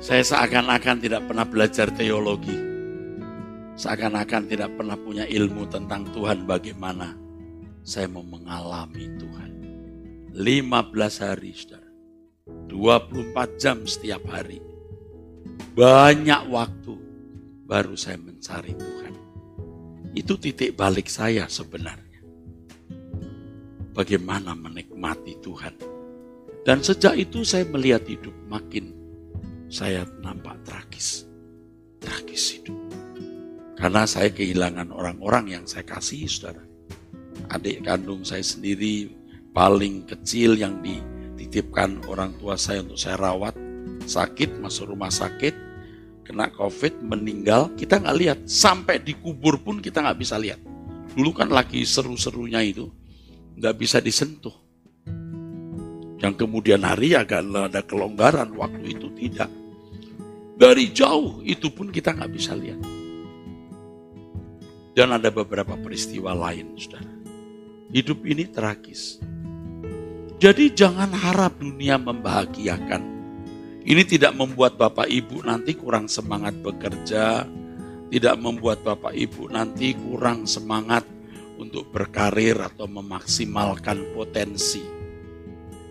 Saya 0.00 0.22
seakan-akan 0.24 0.96
tidak 1.04 1.22
pernah 1.28 1.44
belajar 1.44 1.92
teologi. 1.92 2.56
Seakan-akan 3.76 4.42
tidak 4.48 4.72
pernah 4.72 4.96
punya 4.96 5.28
ilmu 5.28 5.68
tentang 5.68 6.08
Tuhan 6.16 6.48
bagaimana. 6.48 7.25
Saya 7.86 8.10
mau 8.10 8.26
mengalami 8.26 9.06
Tuhan. 9.14 9.52
15 10.34 11.22
hari, 11.22 11.54
saudara. 11.54 11.86
24 12.66 13.62
jam 13.62 13.86
setiap 13.86 14.26
hari. 14.26 14.58
Banyak 15.78 16.50
waktu 16.50 16.94
baru 17.62 17.94
saya 17.94 18.18
mencari 18.18 18.74
Tuhan. 18.74 19.14
Itu 20.18 20.34
titik 20.34 20.74
balik 20.74 21.06
saya 21.06 21.46
sebenarnya. 21.46 22.26
Bagaimana 23.94 24.58
menikmati 24.58 25.38
Tuhan. 25.38 25.78
Dan 26.66 26.82
sejak 26.82 27.14
itu 27.14 27.46
saya 27.46 27.70
melihat 27.70 28.02
hidup 28.10 28.34
makin 28.50 28.90
saya 29.70 30.02
nampak 30.26 30.58
tragis. 30.66 31.22
Tragis 32.02 32.58
hidup. 32.58 32.82
Karena 33.78 34.02
saya 34.10 34.34
kehilangan 34.34 34.90
orang-orang 34.90 35.54
yang 35.54 35.64
saya 35.70 35.86
kasih, 35.86 36.26
saudara. 36.26 36.75
Adik 37.46 37.86
kandung 37.86 38.26
saya 38.26 38.42
sendiri 38.42 39.10
paling 39.54 40.04
kecil 40.04 40.58
yang 40.58 40.82
dititipkan 40.82 42.02
orang 42.10 42.34
tua 42.36 42.58
saya 42.58 42.82
untuk 42.82 42.98
saya 42.98 43.16
rawat. 43.16 43.54
Sakit, 44.06 44.62
masuk 44.62 44.94
rumah 44.94 45.10
sakit, 45.10 45.54
kena 46.22 46.50
covid, 46.54 47.02
meninggal, 47.02 47.74
kita 47.74 47.98
nggak 47.98 48.18
lihat. 48.18 48.38
Sampai 48.46 49.02
dikubur 49.02 49.58
pun 49.62 49.82
kita 49.82 50.02
nggak 50.02 50.18
bisa 50.18 50.38
lihat. 50.38 50.62
Dulu 51.14 51.30
kan 51.34 51.50
lagi 51.50 51.82
seru-serunya 51.82 52.62
itu, 52.62 52.86
nggak 53.58 53.74
bisa 53.74 53.98
disentuh 53.98 54.66
yang 56.20 56.32
kemudian 56.32 56.80
hari 56.80 57.12
agak 57.12 57.44
ada 57.44 57.80
kelonggaran, 57.84 58.48
waktu 58.56 58.96
itu 58.96 59.12
tidak. 59.14 59.52
Dari 60.56 60.88
jauh 60.88 61.44
itu 61.44 61.68
pun 61.68 61.92
kita 61.92 62.16
nggak 62.16 62.32
bisa 62.32 62.56
lihat. 62.56 62.80
Dan 64.96 65.12
ada 65.12 65.28
beberapa 65.28 65.76
peristiwa 65.76 66.32
lain, 66.32 66.72
saudara. 66.80 67.15
Hidup 67.96 68.28
ini 68.28 68.44
tragis. 68.44 69.16
Jadi 70.36 70.68
jangan 70.76 71.16
harap 71.16 71.56
dunia 71.56 71.96
membahagiakan. 71.96 73.16
Ini 73.88 74.04
tidak 74.04 74.36
membuat 74.36 74.76
Bapak 74.76 75.08
Ibu 75.08 75.48
nanti 75.48 75.72
kurang 75.72 76.04
semangat 76.04 76.52
bekerja, 76.60 77.48
tidak 78.12 78.36
membuat 78.36 78.84
Bapak 78.84 79.16
Ibu 79.16 79.48
nanti 79.48 79.96
kurang 79.96 80.44
semangat 80.44 81.08
untuk 81.56 81.88
berkarir 81.88 82.60
atau 82.60 82.84
memaksimalkan 82.84 84.12
potensi 84.12 84.96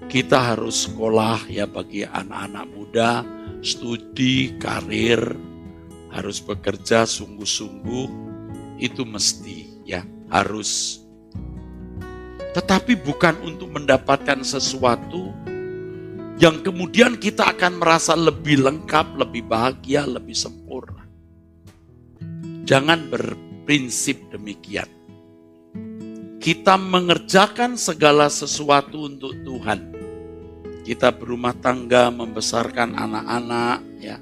kita 0.06 0.54
harus 0.54 0.86
sekolah 0.86 1.50
ya 1.50 1.66
bagi 1.66 2.06
anak-anak 2.06 2.66
muda, 2.72 3.26
studi, 3.66 4.54
karir, 4.62 5.34
harus 6.14 6.38
bekerja 6.46 7.10
sungguh-sungguh, 7.10 8.08
itu 8.78 9.02
mesti 9.02 9.82
ya, 9.84 10.06
harus. 10.30 11.02
Tetapi 12.56 12.96
bukan 13.04 13.36
untuk 13.44 13.76
mendapatkan 13.76 14.40
sesuatu 14.48 15.36
yang 16.40 16.64
kemudian 16.64 17.20
kita 17.20 17.52
akan 17.52 17.84
merasa 17.84 18.16
lebih 18.16 18.64
lengkap, 18.64 19.20
lebih 19.20 19.44
bahagia, 19.44 20.08
lebih 20.08 20.36
sempurna. 20.36 21.04
Jangan 22.64 23.12
berprinsip 23.12 24.32
demikian. 24.32 24.88
Kita 26.40 26.80
mengerjakan 26.80 27.76
segala 27.76 28.32
sesuatu 28.32 29.12
untuk 29.12 29.36
Tuhan 29.44 29.96
kita 30.86 31.10
berumah 31.10 31.58
tangga, 31.66 32.14
membesarkan 32.14 32.94
anak-anak, 32.94 33.82
ya. 33.98 34.22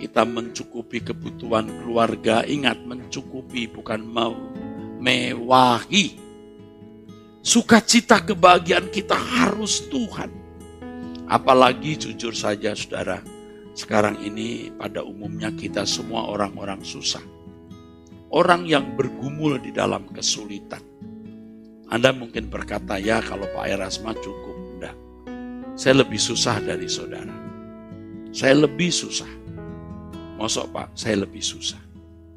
Kita 0.00 0.24
mencukupi 0.24 1.04
kebutuhan 1.04 1.68
keluarga. 1.84 2.48
Ingat, 2.48 2.80
mencukupi 2.88 3.68
bukan 3.68 4.08
mewahi. 5.04 6.23
Sukacita 7.44 8.24
kebahagiaan 8.24 8.88
kita 8.88 9.12
harus 9.12 9.84
Tuhan. 9.92 10.32
Apalagi 11.28 12.00
jujur 12.00 12.32
saja 12.32 12.72
saudara, 12.72 13.20
sekarang 13.76 14.16
ini 14.24 14.72
pada 14.72 15.04
umumnya 15.04 15.52
kita 15.52 15.84
semua 15.84 16.24
orang-orang 16.24 16.80
susah. 16.80 17.20
Orang 18.32 18.64
yang 18.64 18.96
bergumul 18.96 19.60
di 19.60 19.70
dalam 19.70 20.08
kesulitan. 20.08 20.80
Anda 21.92 22.16
mungkin 22.16 22.48
berkata, 22.48 22.96
ya 22.96 23.20
kalau 23.20 23.44
Pak 23.52 23.68
Erasma 23.68 24.16
cukup. 24.18 24.54
Saya 25.74 26.06
lebih 26.06 26.22
susah 26.22 26.62
dari 26.62 26.86
saudara. 26.86 27.34
Saya 28.30 28.62
lebih 28.62 28.94
susah. 28.94 29.26
Masuk 30.38 30.70
Pak, 30.70 30.94
saya 30.94 31.26
lebih 31.26 31.42
susah. 31.42 31.82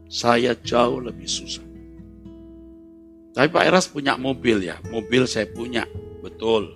Saya 0.10 0.58
jauh 0.65 0.98
lebih 0.98 1.30
susah. 1.30 1.66
Tapi 3.38 3.54
Pak 3.54 3.65
Eras 3.69 3.86
punya 3.86 4.17
mobil 4.17 4.65
ya, 4.65 4.82
mobil 4.89 5.30
saya 5.30 5.45
punya, 5.45 5.86
betul. 6.26 6.73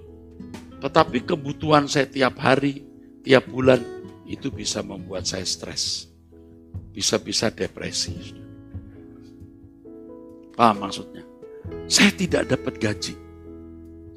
Tetapi 0.78 1.26
kebutuhan 1.26 1.90
saya 1.90 2.06
tiap 2.06 2.38
hari, 2.38 2.86
tiap 3.26 3.50
bulan, 3.50 3.82
itu 4.30 4.54
bisa 4.54 4.86
membuat 4.86 5.26
saya 5.26 5.42
stres. 5.42 6.06
Bisa-bisa 6.94 7.50
depresi. 7.50 8.14
Paham 10.54 10.86
maksudnya? 10.86 11.26
Saya 11.90 12.14
tidak 12.14 12.54
dapat 12.54 12.78
gaji 12.78 13.16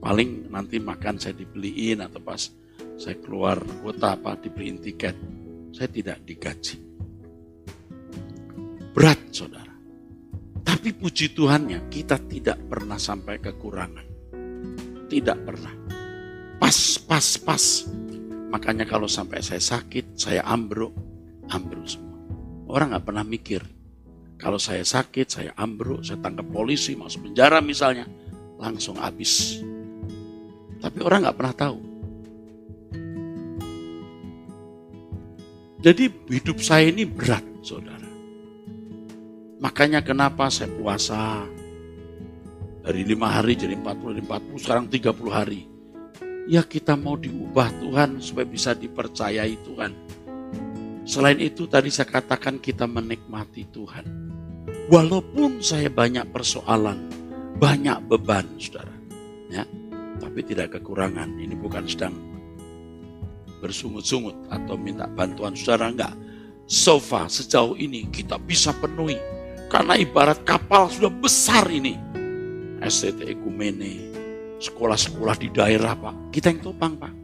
paling 0.05 0.53
nanti 0.53 0.77
makan 0.77 1.17
saya 1.17 1.33
dibeliin 1.33 2.05
atau 2.05 2.21
pas 2.21 2.53
saya 3.01 3.17
keluar 3.25 3.57
kota 3.81 4.21
apa 4.21 4.37
dibeliin 4.37 4.77
tiket. 4.85 5.17
Saya 5.73 5.89
tidak 5.91 6.23
digaji. 6.29 6.77
Berat 8.95 9.19
saudara. 9.33 9.74
Tapi 10.65 10.97
puji 10.97 11.37
Tuhannya 11.37 11.93
kita 11.93 12.17
tidak 12.25 12.59
pernah 12.67 12.97
sampai 12.97 13.39
kekurangan. 13.39 14.07
Tidak 15.07 15.39
pernah. 15.45 15.75
Pas, 16.57 16.79
pas, 17.05 17.27
pas. 17.39 17.65
Makanya 18.49 18.89
kalau 18.89 19.07
sampai 19.07 19.45
saya 19.45 19.61
sakit, 19.61 20.17
saya 20.17 20.43
ambruk, 20.49 20.97
ambruk 21.53 21.85
semua. 21.85 22.19
Orang 22.73 22.97
nggak 22.97 23.05
pernah 23.05 23.25
mikir. 23.27 23.61
Kalau 24.41 24.57
saya 24.57 24.83
sakit, 24.83 25.27
saya 25.29 25.51
ambruk, 25.55 26.03
saya 26.03 26.19
tangkap 26.19 26.49
polisi, 26.49 26.97
masuk 26.97 27.31
penjara 27.31 27.61
misalnya, 27.61 28.09
langsung 28.59 28.99
habis 28.99 29.63
tapi 30.85 31.01
orang 31.01 31.25
nggak 31.25 31.39
pernah 31.41 31.57
tahu. 31.57 31.79
Jadi 35.81 36.05
hidup 36.29 36.61
saya 36.61 36.93
ini 36.93 37.09
berat, 37.09 37.41
saudara. 37.65 38.04
Makanya 39.65 40.05
kenapa 40.05 40.53
saya 40.53 40.69
puasa 40.77 41.49
dari 42.85 43.01
lima 43.01 43.33
hari 43.33 43.57
jadi 43.57 43.73
40, 43.81 44.21
40, 44.29 44.61
sekarang 44.61 44.85
30 44.93 45.33
hari. 45.33 45.65
Ya 46.45 46.61
kita 46.61 47.01
mau 47.01 47.17
diubah 47.17 47.73
Tuhan 47.81 48.21
supaya 48.21 48.45
bisa 48.45 48.77
dipercayai 48.77 49.57
Tuhan. 49.65 49.93
Selain 51.09 51.41
itu 51.41 51.65
tadi 51.65 51.89
saya 51.89 52.13
katakan 52.13 52.61
kita 52.61 52.85
menikmati 52.85 53.65
Tuhan. 53.73 54.05
Walaupun 54.93 55.65
saya 55.65 55.89
banyak 55.89 56.29
persoalan, 56.29 57.09
banyak 57.57 58.05
beban, 58.05 58.45
saudara. 58.61 58.93
Ya, 59.49 59.65
tapi 60.21 60.45
tidak 60.45 60.77
kekurangan. 60.77 61.41
Ini 61.41 61.57
bukan 61.57 61.89
sedang 61.89 62.13
bersungut-sungut 63.65 64.37
atau 64.53 64.77
minta 64.77 65.09
bantuan 65.09 65.57
saudara 65.57 65.89
enggak. 65.89 66.13
Sofa 66.69 67.33
sejauh 67.33 67.81
ini 67.81 68.05
kita 68.13 68.37
bisa 68.37 68.77
penuhi 68.77 69.17
karena 69.69 69.99
ibarat 69.99 70.43
kapal 70.43 70.89
sudah 70.89 71.11
besar 71.11 71.67
ini. 71.71 71.97
STT 72.85 73.33
Ekumene, 73.33 74.13
sekolah-sekolah 74.61 75.37
di 75.41 75.49
daerah 75.49 75.97
Pak, 75.97 76.35
kita 76.35 76.53
yang 76.53 76.61
topang 76.61 77.01
Pak. 77.01 77.15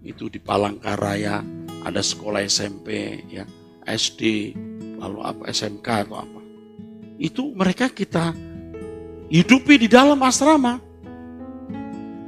Itu 0.00 0.32
di 0.32 0.40
Palangkaraya, 0.40 1.44
ada 1.84 2.00
sekolah 2.00 2.40
SMP, 2.46 3.20
ya 3.28 3.44
SD, 3.84 4.54
lalu 4.96 5.20
apa 5.20 5.42
SMK 5.52 5.88
atau 6.08 6.16
apa. 6.16 6.40
Itu 7.20 7.52
mereka 7.52 7.92
kita 7.92 8.32
hidupi 9.28 9.76
di 9.76 9.88
dalam 9.90 10.20
asrama 10.24 10.80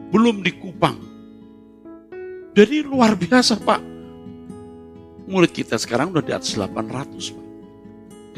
belum 0.09 0.41
di 0.45 0.53
Kupang. 0.57 0.99
Jadi 2.57 2.83
luar 2.83 3.15
biasa 3.15 3.61
Pak. 3.61 3.83
Murid 5.29 5.53
kita 5.53 5.77
sekarang 5.77 6.11
udah 6.11 6.25
di 6.25 6.33
atas 6.33 6.57
800 6.57 7.37
Pak. 7.37 7.48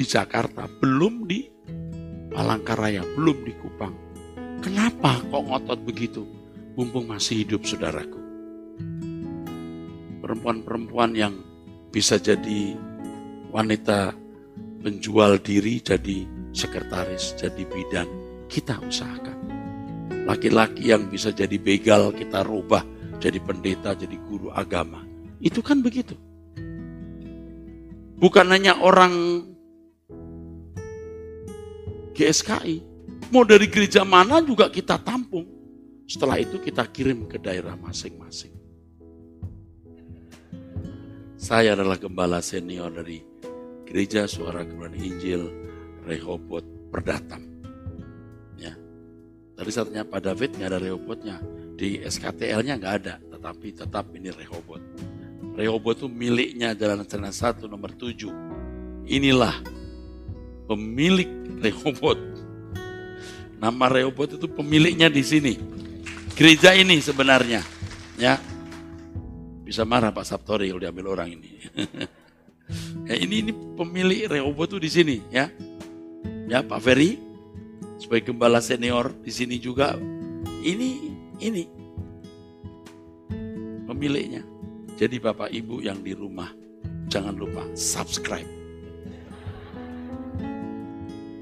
Di 0.00 0.08
Jakarta, 0.08 0.64
belum 0.64 1.28
di 1.28 1.44
Palangkaraya, 2.32 3.04
belum 3.04 3.44
di 3.44 3.52
Kupang. 3.52 3.92
Kenapa 4.64 5.20
kok 5.20 5.44
ngotot 5.44 5.76
begitu? 5.84 6.24
Mumpung 6.72 7.12
masih 7.12 7.44
hidup 7.44 7.68
saudaraku. 7.68 8.16
Perempuan-perempuan 10.24 11.12
yang 11.12 11.36
bisa 11.92 12.16
jadi 12.16 12.80
wanita 13.52 14.16
penjual 14.80 15.36
diri 15.36 15.84
jadi 15.84 16.24
sekretaris, 16.56 17.36
jadi 17.36 17.60
bidan, 17.68 18.08
kita 18.48 18.80
usahakan. 18.80 19.36
Laki-laki 20.24 20.96
yang 20.96 21.12
bisa 21.12 21.28
jadi 21.28 21.60
begal 21.60 22.16
kita 22.16 22.40
rubah 22.40 22.88
jadi 23.20 23.36
pendeta, 23.36 23.92
jadi 23.92 24.16
guru 24.32 24.48
agama. 24.48 25.04
Itu 25.44 25.60
kan 25.60 25.84
begitu. 25.84 26.16
Bukan 28.16 28.48
hanya 28.48 28.80
orang 28.80 29.44
GSKI. 32.20 32.76
Mau 33.32 33.48
dari 33.48 33.64
gereja 33.64 34.04
mana 34.04 34.44
juga 34.44 34.68
kita 34.68 35.00
tampung. 35.00 35.48
Setelah 36.04 36.36
itu 36.36 36.60
kita 36.60 36.84
kirim 36.92 37.24
ke 37.24 37.40
daerah 37.40 37.72
masing-masing. 37.80 38.52
Saya 41.40 41.72
adalah 41.72 41.96
gembala 41.96 42.44
senior 42.44 42.92
dari 42.92 43.24
Gereja 43.88 44.28
Suara 44.28 44.60
Kebenaran 44.60 45.00
Injil 45.00 45.48
Rehobot 46.04 46.92
Perdatam. 46.92 47.40
Ya. 48.60 48.76
Tadi 49.56 49.70
satunya 49.72 50.04
Pak 50.04 50.20
David 50.20 50.60
nggak 50.60 50.68
ada 50.68 50.78
Rehobotnya. 50.84 51.36
Di 51.80 52.04
SKTL-nya 52.04 52.76
nggak 52.76 52.94
ada, 53.00 53.16
tetapi 53.32 53.72
tetap 53.72 54.12
ini 54.12 54.28
Rehobot. 54.28 54.84
Rehobot 55.56 56.04
itu 56.04 56.08
miliknya 56.12 56.76
Jalan 56.76 57.08
Sana 57.08 57.32
1 57.32 57.64
nomor 57.64 57.96
7. 57.96 59.08
Inilah 59.08 59.79
pemilik 60.70 61.26
Rehobot. 61.58 62.18
Nama 63.58 63.84
Rehobot 63.90 64.38
itu 64.38 64.46
pemiliknya 64.46 65.10
di 65.10 65.26
sini. 65.26 65.58
Gereja 66.38 66.78
ini 66.78 67.02
sebenarnya. 67.02 67.66
Ya. 68.14 68.38
Bisa 69.66 69.82
marah 69.82 70.14
Pak 70.14 70.22
Sabtori 70.22 70.70
kalau 70.70 70.78
diambil 70.78 71.18
orang 71.18 71.34
ini. 71.34 71.50
ya, 73.10 73.14
ini 73.18 73.50
ini 73.50 73.52
pemilik 73.74 74.30
Rehobot 74.30 74.70
itu 74.70 74.78
di 74.78 74.90
sini 74.90 75.16
ya. 75.34 75.50
Ya 76.46 76.62
Pak 76.62 76.78
Ferry 76.86 77.18
sebagai 77.98 78.30
gembala 78.30 78.62
senior 78.62 79.10
di 79.26 79.34
sini 79.34 79.58
juga. 79.58 79.98
Ini 80.62 80.88
ini 81.42 81.62
pemiliknya. 83.90 84.46
Jadi 84.94 85.16
Bapak 85.16 85.48
Ibu 85.48 85.80
yang 85.80 86.04
di 86.04 86.12
rumah, 86.12 86.52
jangan 87.08 87.32
lupa 87.32 87.64
subscribe. 87.72 88.59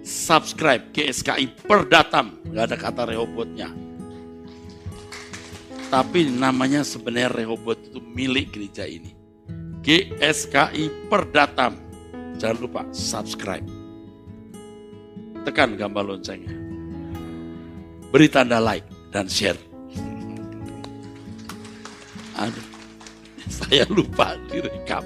Subscribe 0.08 0.88
GSKI 0.96 1.68
Perdatam, 1.68 2.40
nggak 2.48 2.64
ada 2.72 2.76
kata 2.80 3.02
Rehobotnya. 3.12 3.68
Tapi 5.92 6.32
namanya 6.32 6.80
sebenarnya 6.80 7.28
Rehobot 7.28 7.76
itu 7.92 8.00
milik 8.00 8.56
gereja 8.56 8.88
ini. 8.88 9.12
GSKI 9.84 11.12
Perdatam. 11.12 11.76
Jangan 12.40 12.56
lupa 12.56 12.82
subscribe. 12.88 13.68
Tekan 15.44 15.76
gambar 15.76 16.16
loncengnya. 16.16 16.56
Beri 18.08 18.32
tanda 18.32 18.64
like 18.64 18.88
dan 19.12 19.28
share. 19.28 19.60
Aduh 22.40 22.64
saya 23.60 23.84
lupa 23.92 24.40
direkam. 24.48 25.04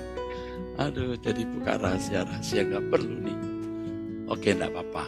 Aduh, 0.78 1.18
jadi 1.18 1.42
buka 1.46 1.74
rahasia-rahasia 1.78 2.64
nggak 2.64 2.86
perlu 2.86 3.16
nih. 3.22 3.51
Oke, 4.32 4.56
enggak 4.56 4.72
apa-apa. 4.72 5.04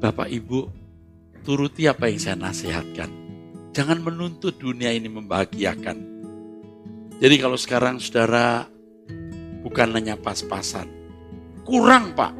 Bapak 0.00 0.28
Ibu, 0.32 0.60
turuti 1.44 1.84
apa 1.84 2.08
yang 2.08 2.16
saya 2.16 2.36
nasihatkan. 2.40 3.12
Jangan 3.76 4.00
menuntut 4.00 4.56
dunia 4.56 4.88
ini 4.88 5.12
membahagiakan. 5.12 5.98
Jadi 7.20 7.34
kalau 7.36 7.60
sekarang 7.60 8.00
saudara 8.00 8.64
bukan 9.60 9.92
hanya 9.92 10.16
pas-pasan. 10.16 10.88
Kurang 11.68 12.16
Pak. 12.16 12.32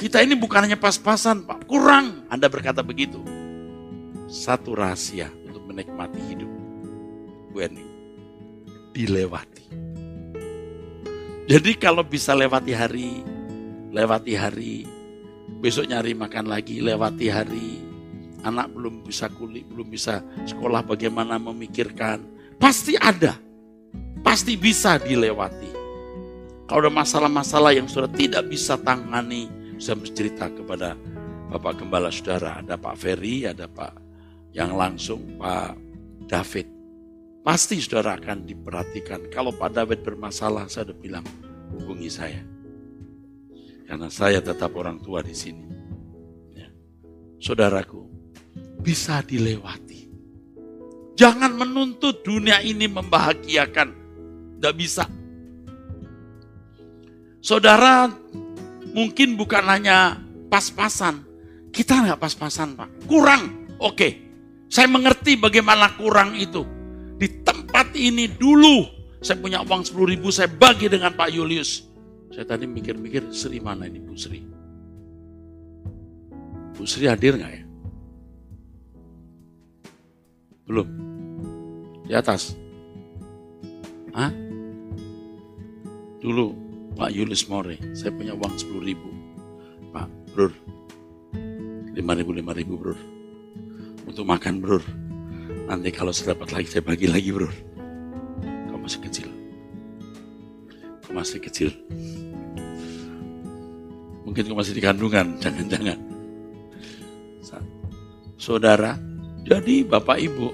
Kita 0.00 0.24
ini 0.24 0.32
bukan 0.36 0.64
hanya 0.64 0.80
pas-pasan 0.80 1.44
Pak. 1.44 1.68
Kurang. 1.68 2.24
Anda 2.32 2.48
berkata 2.48 2.80
begitu. 2.80 3.20
Satu 4.24 4.72
rahasia 4.72 5.28
untuk 5.44 5.68
menikmati 5.68 6.20
hidup 6.32 6.50
Weni 7.52 7.84
dilewati. 8.94 9.66
Jadi 11.44 11.76
kalau 11.76 12.00
bisa 12.00 12.32
lewati 12.32 12.72
hari, 12.72 13.20
lewati 13.94 14.34
hari, 14.34 14.82
besok 15.62 15.86
nyari 15.86 16.18
makan 16.18 16.50
lagi, 16.50 16.82
lewati 16.82 17.30
hari, 17.30 17.78
anak 18.42 18.74
belum 18.74 19.06
bisa 19.06 19.30
kulit, 19.30 19.62
belum 19.70 19.86
bisa 19.86 20.18
sekolah 20.42 20.82
bagaimana 20.82 21.38
memikirkan, 21.38 22.26
pasti 22.58 22.98
ada, 22.98 23.38
pasti 24.26 24.58
bisa 24.58 24.98
dilewati. 24.98 25.70
Kalau 26.66 26.90
ada 26.90 26.92
masalah-masalah 26.92 27.76
yang 27.76 27.86
sudah 27.86 28.10
tidak 28.10 28.50
bisa 28.50 28.74
tangani, 28.82 29.46
bisa 29.78 29.94
bercerita 29.94 30.50
kepada 30.50 30.98
Bapak 31.54 31.78
Gembala 31.78 32.10
Saudara, 32.10 32.58
ada 32.58 32.74
Pak 32.74 32.98
Ferry, 32.98 33.46
ada 33.46 33.70
Pak 33.70 33.94
yang 34.50 34.74
langsung 34.74 35.38
Pak 35.38 35.78
David. 36.26 36.66
Pasti 37.44 37.76
saudara 37.76 38.16
akan 38.16 38.48
diperhatikan. 38.48 39.28
Kalau 39.28 39.52
Pak 39.52 39.76
David 39.76 40.00
bermasalah, 40.00 40.64
saya 40.64 40.88
sudah 40.88 40.96
bilang, 40.96 41.26
hubungi 41.76 42.08
saya. 42.08 42.53
Karena 43.84 44.08
saya 44.08 44.40
tetap 44.40 44.72
orang 44.74 45.00
tua 45.00 45.20
di 45.20 45.36
sini. 45.36 45.64
Ya. 46.56 46.68
Saudaraku, 47.38 48.08
bisa 48.80 49.20
dilewati. 49.20 50.08
Jangan 51.14 51.54
menuntut 51.54 52.24
dunia 52.26 52.58
ini 52.64 52.90
membahagiakan. 52.90 53.88
Tidak 54.58 54.74
bisa. 54.74 55.04
Saudara 57.44 58.08
mungkin 58.96 59.36
bukan 59.36 59.64
hanya 59.68 60.18
pas-pasan. 60.48 61.22
Kita 61.70 62.02
nggak 62.02 62.18
pas-pasan 62.18 62.74
Pak. 62.74 62.88
Kurang. 63.06 63.76
Oke. 63.78 64.24
Saya 64.66 64.90
mengerti 64.90 65.38
bagaimana 65.38 65.94
kurang 65.94 66.34
itu 66.34 66.66
di 67.14 67.30
tempat 67.46 67.94
ini 67.94 68.26
dulu 68.26 69.04
saya 69.24 69.40
punya 69.40 69.64
uang 69.64 69.80
10 69.88 70.12
ribu, 70.12 70.28
saya 70.28 70.52
bagi 70.52 70.84
dengan 70.84 71.16
Pak 71.16 71.32
Julius. 71.32 71.88
Saya 72.34 72.50
tadi 72.50 72.66
mikir-mikir, 72.66 73.30
Sri 73.30 73.62
mana 73.62 73.86
ini 73.86 74.02
Bu 74.02 74.18
Sri? 74.18 74.42
Bu 76.74 76.82
Sri 76.82 77.06
hadir 77.06 77.38
nggak 77.38 77.52
ya? 77.54 77.62
Belum. 80.66 80.88
Di 82.02 82.12
atas. 82.18 82.58
Hah? 84.18 84.34
Dulu 86.18 86.50
Pak 86.98 87.14
Julius 87.14 87.46
More, 87.46 87.78
saya 87.94 88.10
punya 88.10 88.34
uang 88.34 88.54
10 88.58 88.82
ribu. 88.82 89.14
Pak, 89.94 90.10
bro, 90.34 90.50
5 91.94 92.18
ribu, 92.18 92.30
5 92.34 92.58
ribu 92.58 92.74
bro. 92.74 92.96
Untuk 94.10 94.26
makan 94.26 94.58
bro. 94.58 94.82
Nanti 95.70 95.94
kalau 95.94 96.10
saya 96.10 96.34
dapat 96.34 96.50
lagi, 96.50 96.66
saya 96.66 96.82
bagi 96.82 97.06
lagi 97.06 97.30
bro. 97.30 97.46
Kau 98.42 98.78
masih 98.82 99.00
kecil. 99.06 99.30
Kau 101.06 101.14
masih 101.14 101.38
kecil. 101.38 101.70
Mungkin 104.34 104.50
masih 104.50 104.74
di 104.74 104.82
kandungan, 104.82 105.38
jangan-jangan. 105.46 105.94
Saudara, 108.34 108.98
jadi 109.46 109.86
Bapak 109.86 110.18
Ibu, 110.18 110.50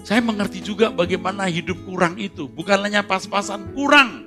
saya 0.00 0.24
mengerti 0.24 0.64
juga 0.64 0.88
bagaimana 0.88 1.44
hidup 1.44 1.76
kurang 1.84 2.16
itu. 2.16 2.48
Bukan 2.48 2.88
hanya 2.88 3.04
pas-pasan, 3.04 3.76
kurang. 3.76 4.24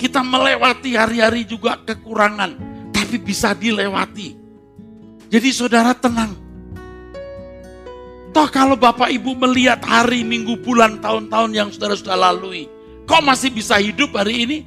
Kita 0.00 0.24
melewati 0.24 0.96
hari-hari 0.96 1.44
juga 1.44 1.76
kekurangan, 1.76 2.56
tapi 2.88 3.20
bisa 3.20 3.52
dilewati. 3.52 4.32
Jadi 5.28 5.48
saudara 5.52 5.92
tenang, 5.92 6.32
Toh 8.32 8.48
kalau 8.48 8.80
Bapak 8.80 9.12
Ibu 9.12 9.36
melihat 9.44 9.84
hari, 9.84 10.24
minggu, 10.24 10.56
bulan, 10.64 11.04
tahun-tahun 11.04 11.52
yang 11.52 11.68
saudara 11.68 12.00
sudah 12.00 12.16
lalui, 12.16 12.64
kok 13.04 13.20
masih 13.20 13.52
bisa 13.52 13.76
hidup 13.76 14.16
hari 14.16 14.48
ini? 14.48 14.58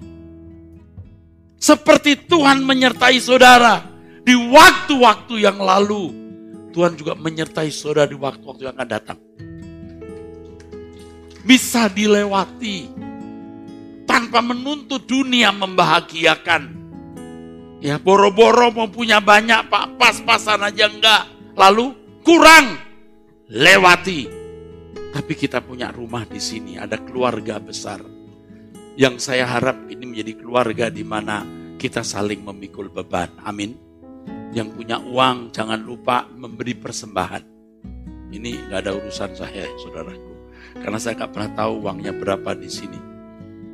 Seperti 1.66 2.30
Tuhan 2.30 2.62
menyertai 2.62 3.18
saudara 3.18 3.82
di 4.22 4.38
waktu-waktu 4.38 5.50
yang 5.50 5.58
lalu, 5.58 6.14
Tuhan 6.70 6.94
juga 6.94 7.18
menyertai 7.18 7.74
saudara 7.74 8.06
di 8.06 8.14
waktu-waktu 8.14 8.70
yang 8.70 8.78
akan 8.78 8.86
datang. 8.86 9.18
Bisa 11.42 11.90
dilewati 11.90 12.86
tanpa 14.06 14.46
menuntut 14.46 15.10
dunia 15.10 15.50
membahagiakan. 15.50 16.86
Ya 17.82 17.98
boro-boro 17.98 18.70
mau 18.70 18.86
punya 18.86 19.18
banyak 19.18 19.66
pak, 19.66 19.98
pas-pasan 19.98 20.70
aja 20.70 20.86
enggak. 20.86 21.26
Lalu 21.58 21.98
kurang, 22.22 22.78
lewati. 23.50 24.30
Tapi 25.18 25.34
kita 25.34 25.66
punya 25.66 25.90
rumah 25.90 26.30
di 26.30 26.38
sini, 26.38 26.78
ada 26.78 27.02
keluarga 27.02 27.58
besar. 27.58 28.06
Yang 28.94 29.34
saya 29.34 29.50
harap 29.50 29.90
ini 29.90 30.06
menjadi 30.06 30.38
keluarga 30.38 30.94
di 30.94 31.02
mana 31.02 31.55
kita 31.76 32.02
saling 32.02 32.42
memikul 32.42 32.88
beban. 32.88 33.32
Amin. 33.44 33.76
Yang 34.56 34.80
punya 34.80 34.98
uang 35.04 35.52
jangan 35.52 35.82
lupa 35.84 36.28
memberi 36.32 36.74
persembahan. 36.76 37.44
Ini 38.32 38.72
gak 38.72 38.88
ada 38.88 38.92
urusan 38.96 39.32
saya, 39.36 39.68
saudaraku. 39.84 40.32
Karena 40.80 41.00
saya 41.00 41.20
gak 41.24 41.32
pernah 41.36 41.52
tahu 41.56 41.74
uangnya 41.86 42.16
berapa 42.16 42.56
di 42.56 42.68
sini. 42.72 43.00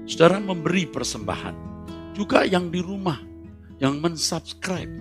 Saudara 0.10 0.42
memberi 0.42 0.90
persembahan. 0.90 1.56
Juga 2.12 2.44
yang 2.44 2.68
di 2.68 2.84
rumah, 2.84 3.18
yang 3.80 4.02
mensubscribe. 4.04 4.92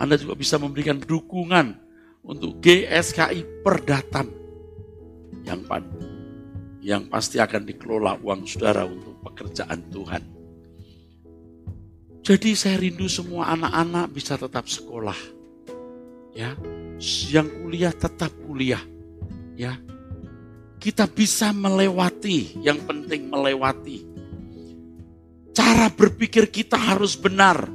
Anda 0.00 0.16
juga 0.16 0.34
bisa 0.38 0.56
memberikan 0.56 0.96
dukungan 0.96 1.76
untuk 2.24 2.58
GSKI 2.58 3.62
Perdatam 3.62 4.28
yang 5.46 5.62
yang 6.82 7.02
pasti 7.06 7.38
akan 7.38 7.62
dikelola 7.66 8.18
uang 8.22 8.46
saudara 8.46 8.82
untuk 8.86 9.18
pekerjaan 9.22 9.90
Tuhan. 9.90 10.35
Jadi 12.26 12.58
saya 12.58 12.82
rindu 12.82 13.06
semua 13.06 13.54
anak-anak 13.54 14.10
bisa 14.10 14.34
tetap 14.34 14.66
sekolah. 14.66 15.14
Ya, 16.34 16.58
yang 17.30 17.46
kuliah 17.62 17.94
tetap 17.94 18.34
kuliah. 18.42 18.82
Ya. 19.54 19.78
Kita 20.82 21.06
bisa 21.06 21.54
melewati, 21.54 22.58
yang 22.66 22.82
penting 22.82 23.30
melewati. 23.30 24.02
Cara 25.54 25.86
berpikir 25.86 26.50
kita 26.50 26.74
harus 26.74 27.14
benar. 27.14 27.70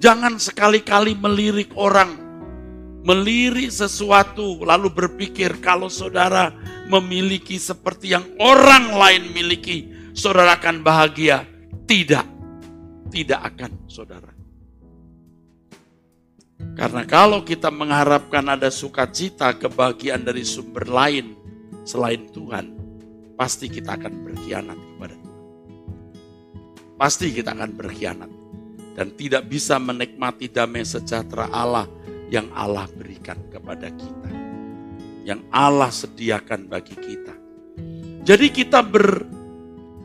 Jangan 0.00 0.40
sekali-kali 0.40 1.12
melirik 1.12 1.76
orang, 1.76 2.16
melirik 3.04 3.68
sesuatu, 3.68 4.56
lalu 4.64 4.88
berpikir 4.88 5.60
kalau 5.60 5.92
saudara 5.92 6.48
memiliki 6.88 7.60
seperti 7.60 8.16
yang 8.16 8.24
orang 8.40 8.88
lain 8.88 9.36
miliki, 9.36 9.92
saudara 10.16 10.56
akan 10.56 10.80
bahagia. 10.80 11.44
Tidak, 11.86 12.41
tidak 13.12 13.52
akan 13.52 13.70
saudara. 13.86 14.32
Karena 16.72 17.04
kalau 17.04 17.44
kita 17.44 17.68
mengharapkan 17.68 18.40
ada 18.48 18.72
sukacita, 18.72 19.52
kebahagiaan 19.52 20.24
dari 20.24 20.40
sumber 20.40 20.88
lain 20.88 21.36
selain 21.84 22.32
Tuhan, 22.32 22.72
pasti 23.36 23.68
kita 23.68 24.00
akan 24.00 24.12
berkhianat 24.24 24.78
kepada 24.78 25.14
Tuhan. 25.20 25.40
Pasti 26.96 27.26
kita 27.34 27.52
akan 27.52 27.70
berkhianat 27.76 28.30
dan 28.96 29.12
tidak 29.20 29.44
bisa 29.52 29.76
menikmati 29.76 30.48
damai 30.48 30.86
sejahtera 30.86 31.52
Allah 31.52 31.84
yang 32.32 32.48
Allah 32.56 32.88
berikan 32.96 33.36
kepada 33.52 33.92
kita 33.92 34.42
yang 35.22 35.40
Allah 35.54 35.90
sediakan 35.90 36.66
bagi 36.66 36.94
kita. 36.98 37.34
Jadi 38.22 38.46
kita 38.54 38.82
ber, 38.82 39.26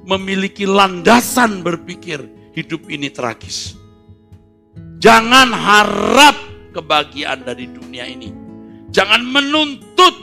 memiliki 0.05 0.65
landasan 0.65 1.61
berpikir 1.61 2.21
hidup 2.57 2.89
ini 2.89 3.13
tragis. 3.13 3.77
Jangan 4.97 5.53
harap 5.53 6.33
kebahagiaan 6.73 7.45
dari 7.45 7.69
dunia 7.69 8.09
ini. 8.09 8.33
Jangan 8.89 9.21
menuntut, 9.21 10.15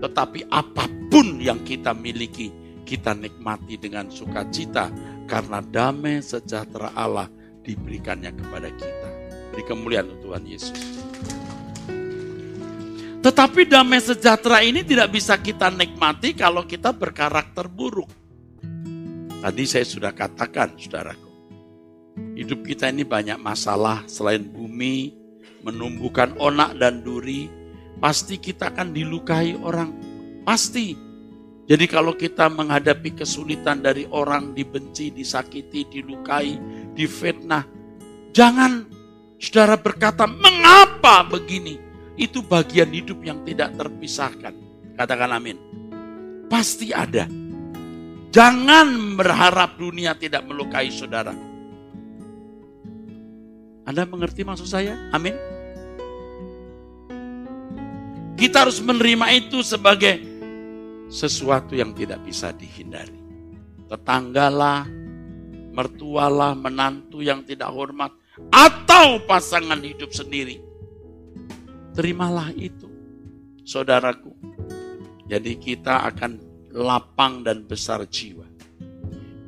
tetapi 0.00 0.48
apa 0.48 0.88
pun 1.12 1.36
yang 1.36 1.60
kita 1.60 1.92
miliki, 1.92 2.48
kita 2.88 3.12
nikmati 3.12 3.76
dengan 3.76 4.08
sukacita 4.08 4.88
karena 5.28 5.60
damai 5.60 6.24
sejahtera 6.24 6.96
Allah 6.96 7.28
diberikannya 7.60 8.32
kepada 8.32 8.72
kita. 8.72 9.08
Beri 9.52 9.64
kemuliaan 9.68 10.08
untuk 10.16 10.32
Tuhan 10.32 10.44
Yesus. 10.48 10.80
Tetapi 13.20 13.68
damai 13.68 14.00
sejahtera 14.00 14.64
ini 14.64 14.80
tidak 14.80 15.12
bisa 15.12 15.36
kita 15.36 15.68
nikmati 15.68 16.32
kalau 16.32 16.64
kita 16.64 16.96
berkarakter 16.96 17.68
buruk. 17.68 18.08
Tadi 19.44 19.64
saya 19.68 19.84
sudah 19.84 20.16
katakan, 20.16 20.72
saudaraku. 20.80 21.29
Hidup 22.38 22.64
kita 22.64 22.88
ini 22.88 23.04
banyak 23.04 23.36
masalah 23.36 24.04
selain 24.08 24.46
bumi, 24.48 25.12
menumbuhkan 25.60 26.32
onak 26.40 26.76
dan 26.80 27.04
duri, 27.04 27.52
pasti 28.00 28.40
kita 28.40 28.72
akan 28.72 28.96
dilukai 28.96 29.56
orang. 29.60 29.92
Pasti. 30.44 30.96
Jadi 31.70 31.86
kalau 31.86 32.18
kita 32.18 32.50
menghadapi 32.50 33.14
kesulitan 33.14 33.78
dari 33.78 34.08
orang 34.10 34.56
dibenci, 34.56 35.14
disakiti, 35.14 35.86
dilukai, 35.86 36.58
difitnah, 36.98 37.62
jangan 38.34 38.88
saudara 39.38 39.78
berkata, 39.78 40.26
mengapa 40.26 41.22
begini? 41.28 41.78
Itu 42.18 42.42
bagian 42.42 42.90
hidup 42.90 43.22
yang 43.22 43.46
tidak 43.46 43.78
terpisahkan. 43.78 44.52
Katakan 44.98 45.30
amin. 45.30 45.56
Pasti 46.50 46.90
ada. 46.90 47.24
Jangan 48.30 49.16
berharap 49.16 49.78
dunia 49.78 50.18
tidak 50.18 50.44
melukai 50.44 50.90
saudara. 50.90 51.49
Anda 53.84 54.04
mengerti 54.08 54.44
maksud 54.44 54.68
saya? 54.68 54.96
Amin. 55.12 55.34
Kita 58.36 58.64
harus 58.64 58.80
menerima 58.80 59.26
itu 59.36 59.60
sebagai 59.60 60.16
sesuatu 61.12 61.76
yang 61.76 61.92
tidak 61.92 62.24
bisa 62.24 62.52
dihindari. 62.56 63.16
Tetanggalah, 63.90 64.88
mertualah, 65.76 66.56
menantu 66.56 67.20
yang 67.20 67.44
tidak 67.44 67.68
hormat, 67.68 68.14
atau 68.48 69.20
pasangan 69.28 69.82
hidup 69.84 70.14
sendiri 70.14 70.70
Terimalah 71.90 72.54
itu, 72.54 72.86
saudaraku. 73.66 74.30
Jadi 75.26 75.58
kita 75.58 76.06
akan 76.06 76.38
lapang 76.70 77.42
dan 77.42 77.66
besar 77.66 78.06
jiwa. 78.06 78.46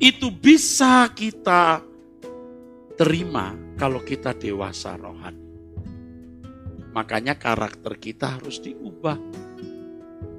Itu 0.02 0.34
bisa 0.34 1.06
kita 1.14 1.78
terima 3.02 3.50
kalau 3.74 3.98
kita 3.98 4.30
dewasa 4.30 4.94
rohani. 4.94 5.42
Makanya 6.94 7.34
karakter 7.34 7.98
kita 7.98 8.38
harus 8.38 8.62
diubah. 8.62 9.18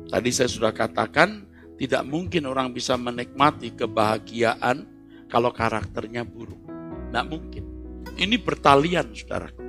Tadi 0.08 0.30
saya 0.32 0.47
sudah 0.47 0.71
katakan, 0.71 1.43
tidak 1.76 2.08
mungkin 2.08 2.47
orang 2.47 2.71
bisa 2.71 2.95
menikmati 2.95 3.76
kebahagiaan 3.76 4.88
kalau 5.28 5.52
karakternya 5.52 6.23
buruk. 6.23 6.63
Tidak 7.12 7.26
mungkin. 7.28 7.63
Ini 8.15 8.39
bertalian, 8.39 9.12
saudaraku 9.12 9.60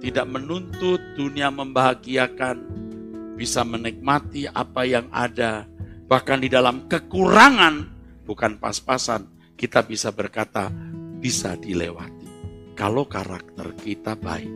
tidak 0.00 0.26
menuntut 0.28 1.00
dunia 1.16 1.48
membahagiakan, 1.48 2.56
bisa 3.36 3.64
menikmati 3.64 4.44
apa 4.44 4.84
yang 4.84 5.08
ada, 5.08 5.64
bahkan 6.04 6.36
di 6.36 6.52
dalam 6.52 6.84
kekurangan, 6.84 7.88
bukan 8.28 8.60
pas-pasan, 8.60 9.24
kita 9.56 9.84
bisa 9.84 10.12
berkata, 10.12 10.72
bisa 11.20 11.54
dilewati. 11.54 12.26
Kalau 12.74 13.04
karakter 13.04 13.76
kita 13.76 14.16
baik. 14.16 14.50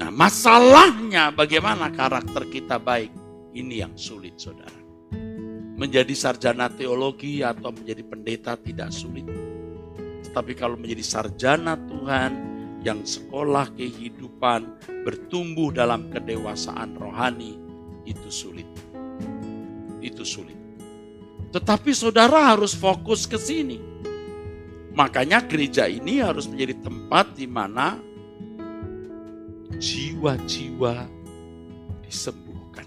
Nah 0.00 0.10
masalahnya 0.10 1.30
bagaimana 1.30 1.92
karakter 1.92 2.48
kita 2.48 2.80
baik, 2.80 3.12
ini 3.52 3.84
yang 3.84 3.94
sulit 3.94 4.40
saudara. 4.40 4.80
Menjadi 5.76 6.16
sarjana 6.16 6.72
teologi 6.72 7.44
atau 7.44 7.70
menjadi 7.70 8.02
pendeta 8.02 8.52
tidak 8.56 8.90
sulit. 8.90 9.28
Tetapi 10.24 10.52
kalau 10.56 10.80
menjadi 10.80 11.04
sarjana 11.04 11.76
Tuhan, 11.76 12.32
yang 12.84 13.00
sekolah 13.00 13.72
kehidupan 13.74 14.68
bertumbuh 15.08 15.72
dalam 15.72 16.12
kedewasaan 16.12 17.00
rohani 17.00 17.56
itu 18.04 18.28
sulit. 18.28 18.68
Itu 20.04 20.20
sulit. 20.22 20.56
Tetapi 21.48 21.90
saudara 21.96 22.52
harus 22.52 22.76
fokus 22.76 23.24
ke 23.24 23.40
sini. 23.40 23.80
Makanya 24.94 25.42
gereja 25.42 25.90
ini 25.90 26.22
harus 26.22 26.46
menjadi 26.46 26.78
tempat 26.86 27.34
di 27.34 27.50
mana 27.50 27.98
jiwa-jiwa 29.74 30.94
disembuhkan. 32.06 32.86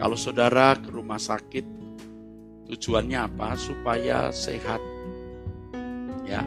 Kalau 0.00 0.16
saudara 0.16 0.72
ke 0.80 0.88
rumah 0.88 1.20
sakit, 1.20 1.64
tujuannya 2.72 3.28
apa? 3.28 3.54
Supaya 3.60 4.32
sehat. 4.32 4.80
Ya, 6.24 6.40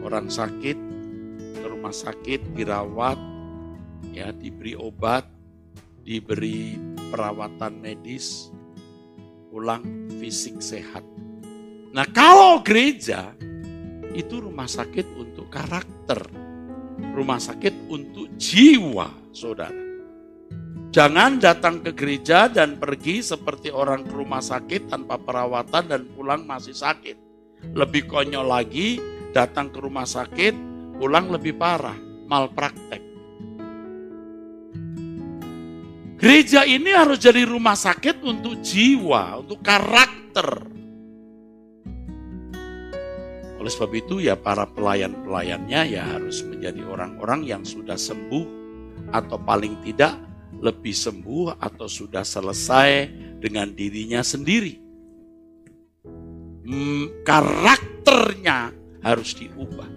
orang 0.00 0.32
sakit 0.32 0.88
rumah 1.78 1.94
sakit, 1.94 2.58
dirawat, 2.58 3.16
ya 4.10 4.34
diberi 4.34 4.74
obat, 4.74 5.24
diberi 6.02 6.74
perawatan 7.08 7.78
medis, 7.78 8.50
pulang 9.48 10.10
fisik 10.18 10.58
sehat. 10.58 11.06
Nah 11.94 12.02
kalau 12.10 12.66
gereja 12.66 13.30
itu 14.14 14.40
rumah 14.40 14.68
sakit 14.68 15.06
untuk 15.18 15.50
karakter, 15.52 16.20
rumah 17.16 17.40
sakit 17.40 17.90
untuk 17.92 18.36
jiwa, 18.38 19.08
saudara. 19.34 19.88
Jangan 20.88 21.36
datang 21.36 21.84
ke 21.84 21.92
gereja 21.92 22.48
dan 22.48 22.80
pergi 22.80 23.20
seperti 23.20 23.68
orang 23.68 24.08
ke 24.08 24.14
rumah 24.16 24.40
sakit 24.40 24.88
tanpa 24.88 25.20
perawatan 25.20 25.84
dan 25.84 26.02
pulang 26.16 26.48
masih 26.48 26.72
sakit. 26.72 27.16
Lebih 27.76 28.08
konyol 28.08 28.48
lagi, 28.48 28.96
datang 29.36 29.68
ke 29.68 29.78
rumah 29.84 30.08
sakit 30.08 30.68
pulang 30.98 31.30
lebih 31.30 31.54
parah, 31.54 31.94
malpraktek. 32.26 33.02
Gereja 36.18 36.66
ini 36.66 36.90
harus 36.90 37.22
jadi 37.22 37.46
rumah 37.46 37.78
sakit 37.78 38.26
untuk 38.26 38.58
jiwa, 38.58 39.38
untuk 39.38 39.62
karakter. 39.62 40.66
Oleh 43.58 43.70
sebab 43.70 43.90
itu 43.94 44.22
ya 44.22 44.38
para 44.38 44.64
pelayan-pelayannya 44.70 45.80
ya 45.90 46.02
harus 46.16 46.46
menjadi 46.46 46.82
orang-orang 46.86 47.42
yang 47.42 47.62
sudah 47.66 47.98
sembuh 47.98 48.46
atau 49.10 49.38
paling 49.42 49.82
tidak 49.82 50.14
lebih 50.58 50.94
sembuh 50.94 51.58
atau 51.58 51.86
sudah 51.86 52.22
selesai 52.22 52.90
dengan 53.38 53.70
dirinya 53.74 54.22
sendiri. 54.22 54.74
Hmm, 56.68 57.24
karakternya 57.26 58.74
harus 59.02 59.34
diubah. 59.38 59.88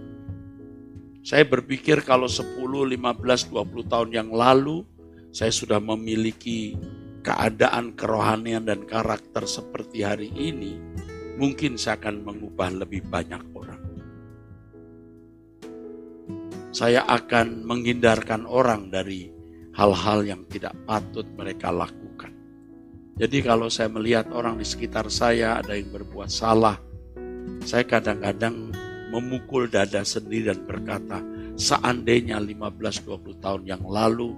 Saya 1.21 1.45
berpikir 1.45 2.01
kalau 2.01 2.25
10, 2.25 2.57
15, 2.57 2.97
20 2.97 3.91
tahun 3.91 4.09
yang 4.09 4.29
lalu 4.33 4.81
saya 5.29 5.53
sudah 5.53 5.77
memiliki 5.77 6.73
keadaan 7.21 7.93
kerohanian 7.93 8.65
dan 8.65 8.83
karakter 8.89 9.45
seperti 9.45 10.01
hari 10.01 10.33
ini, 10.33 10.81
mungkin 11.35 11.79
saya 11.79 11.99
akan 11.99 12.15
mengubah 12.25 12.69
lebih 12.73 13.05
banyak 13.07 13.43
orang. 13.55 13.81
Saya 16.71 17.03
akan 17.03 17.67
menghindarkan 17.67 18.47
orang 18.47 18.87
dari 18.87 19.27
hal-hal 19.75 20.23
yang 20.23 20.41
tidak 20.47 20.71
patut 20.87 21.27
mereka 21.35 21.67
lakukan. 21.71 22.31
Jadi 23.19 23.43
kalau 23.43 23.67
saya 23.67 23.91
melihat 23.91 24.31
orang 24.31 24.55
di 24.55 24.65
sekitar 24.65 25.11
saya 25.11 25.59
ada 25.59 25.75
yang 25.75 25.91
berbuat 25.91 26.31
salah, 26.31 26.79
saya 27.67 27.83
kadang-kadang 27.83 28.71
memukul 29.11 29.67
dada 29.67 30.01
sendiri 30.07 30.47
dan 30.47 30.63
berkata, 30.63 31.19
seandainya 31.59 32.39
15-20 32.39 33.43
tahun 33.43 33.63
yang 33.67 33.83
lalu 33.83 34.31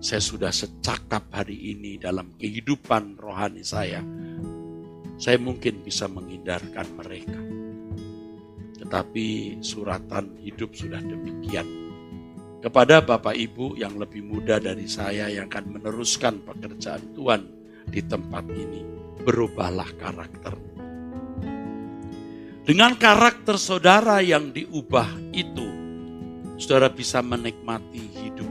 saya 0.00 0.20
sudah 0.24 0.52
secakap 0.52 1.28
hari 1.32 1.76
ini 1.76 2.00
dalam 2.00 2.32
kehidupan 2.40 3.20
rohani 3.20 3.60
saya, 3.60 4.00
saya 5.16 5.36
mungkin 5.40 5.84
bisa 5.84 6.08
menghindarkan 6.08 6.86
mereka. 6.96 7.40
Tetapi 8.80 9.58
suratan 9.64 10.38
hidup 10.40 10.76
sudah 10.76 11.00
demikian. 11.02 11.66
Kepada 12.60 13.04
Bapak 13.04 13.36
Ibu 13.36 13.76
yang 13.78 13.96
lebih 14.00 14.24
muda 14.26 14.56
dari 14.56 14.88
saya 14.88 15.28
yang 15.28 15.46
akan 15.48 15.78
meneruskan 15.80 16.42
pekerjaan 16.42 17.14
Tuhan 17.14 17.42
di 17.86 18.00
tempat 18.02 18.44
ini, 18.50 18.82
berubahlah 19.22 19.86
karakter 19.98 20.76
dengan 22.66 22.98
karakter 22.98 23.62
saudara 23.62 24.18
yang 24.18 24.50
diubah 24.50 25.06
itu, 25.30 25.70
saudara 26.58 26.90
bisa 26.90 27.22
menikmati 27.22 28.02
hidup, 28.18 28.50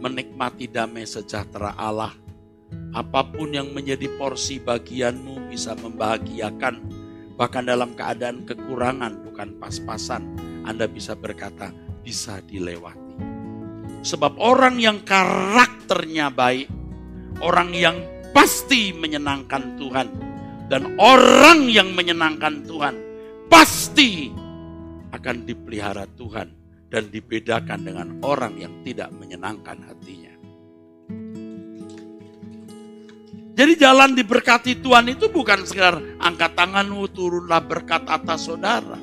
menikmati 0.00 0.64
damai 0.64 1.04
sejahtera 1.04 1.76
Allah. 1.76 2.23
Apa 2.94 3.26
pun 3.26 3.50
yang 3.50 3.74
menjadi 3.74 4.06
porsi 4.14 4.62
bagianmu 4.62 5.50
bisa 5.50 5.74
membahagiakan, 5.74 6.78
bahkan 7.34 7.66
dalam 7.66 7.92
keadaan 7.98 8.46
kekurangan 8.46 9.26
bukan 9.26 9.58
pas-pasan, 9.58 10.22
Anda 10.62 10.86
bisa 10.86 11.18
berkata 11.18 11.74
bisa 12.06 12.38
dilewati. 12.46 13.02
Sebab 14.04 14.36
orang 14.38 14.78
yang 14.78 15.02
karakternya 15.02 16.30
baik, 16.30 16.68
orang 17.42 17.74
yang 17.74 17.96
pasti 18.30 18.94
menyenangkan 18.94 19.74
Tuhan, 19.80 20.08
dan 20.68 20.96
orang 20.96 21.68
yang 21.68 21.92
menyenangkan 21.92 22.64
Tuhan 22.64 22.94
pasti 23.52 24.32
akan 25.12 25.36
dipelihara 25.44 26.08
Tuhan 26.16 26.48
dan 26.88 27.10
dibedakan 27.10 27.80
dengan 27.84 28.08
orang 28.22 28.54
yang 28.54 28.86
tidak 28.86 29.10
menyenangkan 29.12 29.82
hatinya. 29.82 30.23
Jadi 33.54 33.78
jalan 33.78 34.18
diberkati 34.18 34.82
Tuhan 34.82 35.14
itu 35.14 35.30
bukan 35.30 35.62
sekedar 35.62 36.02
angkat 36.18 36.58
tanganmu 36.58 37.06
turunlah 37.14 37.62
berkat 37.62 38.02
atas 38.10 38.50
saudara. 38.50 38.98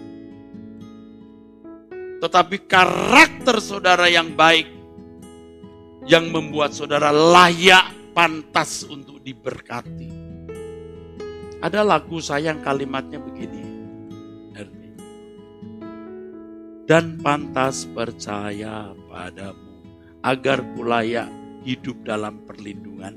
Tetapi 2.20 2.58
karakter 2.68 3.58
saudara 3.64 4.12
yang 4.12 4.36
baik 4.36 4.68
yang 6.06 6.30
membuat 6.30 6.76
saudara 6.76 7.10
layak 7.10 8.12
pantas 8.12 8.84
untuk 8.84 9.24
diberkati. 9.24 10.12
Ada 11.64 11.88
lagu 11.88 12.20
sayang 12.20 12.60
kalimatnya 12.60 13.24
begini 13.24 13.72
dan 16.92 17.16
pantas 17.24 17.88
percaya 17.88 18.92
padamu, 19.08 19.80
agar 20.28 20.60
layak 20.76 21.32
hidup 21.64 21.96
dalam 22.04 22.44
perlindungan, 22.44 23.16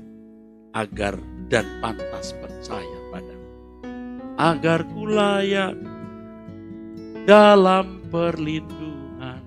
agar 0.75 1.15
dan 1.47 1.63
pantas 1.79 2.35
percaya 2.35 2.99
padamu, 3.07 3.49
agar 4.35 4.83
layak 4.91 5.73
dalam 7.23 8.03
perlindungan 8.11 9.39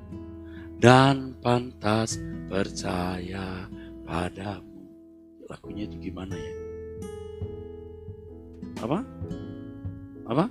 dan 0.81 1.37
pantas 1.45 2.17
percaya 2.49 3.69
padamu. 4.09 4.89
Lagunya 5.53 5.85
itu 5.85 6.01
gimana 6.01 6.33
ya? 6.33 6.55
Apa? 8.81 9.01
Apa? 10.29 10.47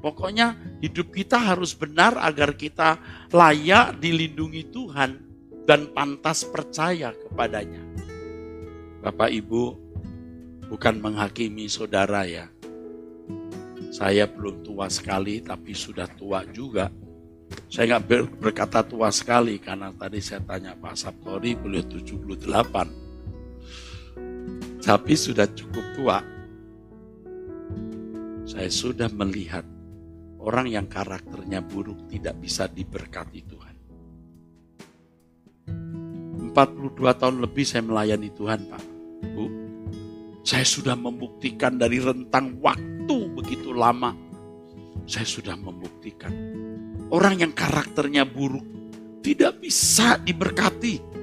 Pokoknya 0.00 0.56
hidup 0.82 1.12
kita 1.14 1.38
harus 1.38 1.76
benar 1.76 2.16
agar 2.18 2.56
kita 2.56 2.98
layak 3.30 4.00
dilindungi 4.00 4.72
Tuhan 4.72 5.10
dan 5.62 5.94
pantas 5.94 6.42
percaya 6.42 7.14
kepadanya. 7.14 8.11
Bapak 9.02 9.34
Ibu, 9.34 9.74
bukan 10.70 11.02
menghakimi 11.02 11.66
saudara 11.66 12.22
ya. 12.22 12.46
Saya 13.90 14.30
belum 14.30 14.62
tua 14.62 14.86
sekali 14.88 15.42
tapi 15.42 15.74
sudah 15.74 16.06
tua 16.06 16.46
juga. 16.48 16.88
Saya 17.68 17.98
nggak 17.98 18.38
berkata 18.40 18.80
tua 18.86 19.10
sekali 19.12 19.60
karena 19.60 19.92
tadi 19.92 20.22
saya 20.22 20.40
tanya 20.46 20.72
Pak 20.78 20.94
Saptori 20.96 21.52
beliau 21.58 21.82
78. 21.84 24.80
Tapi 24.80 25.12
sudah 25.18 25.50
cukup 25.50 25.84
tua. 25.98 26.22
Saya 28.48 28.70
sudah 28.72 29.12
melihat 29.12 29.66
Orang 30.42 30.66
yang 30.66 30.90
karakternya 30.90 31.62
buruk 31.62 32.10
tidak 32.10 32.34
bisa 32.42 32.66
diberkati 32.66 33.46
Tuhan. 33.46 33.74
42 36.50 36.98
tahun 36.98 37.36
lebih 37.38 37.62
saya 37.62 37.86
melayani 37.86 38.26
Tuhan, 38.34 38.66
Pak. 38.66 38.91
Bu, 39.22 39.46
saya 40.42 40.66
sudah 40.66 40.98
membuktikan 40.98 41.78
dari 41.78 42.02
rentang 42.02 42.58
waktu 42.58 43.16
begitu 43.32 43.70
lama. 43.70 44.12
Saya 45.06 45.26
sudah 45.26 45.54
membuktikan. 45.54 46.34
Orang 47.14 47.38
yang 47.38 47.54
karakternya 47.54 48.26
buruk 48.26 48.66
tidak 49.22 49.62
bisa 49.62 50.18
diberkati. 50.18 51.14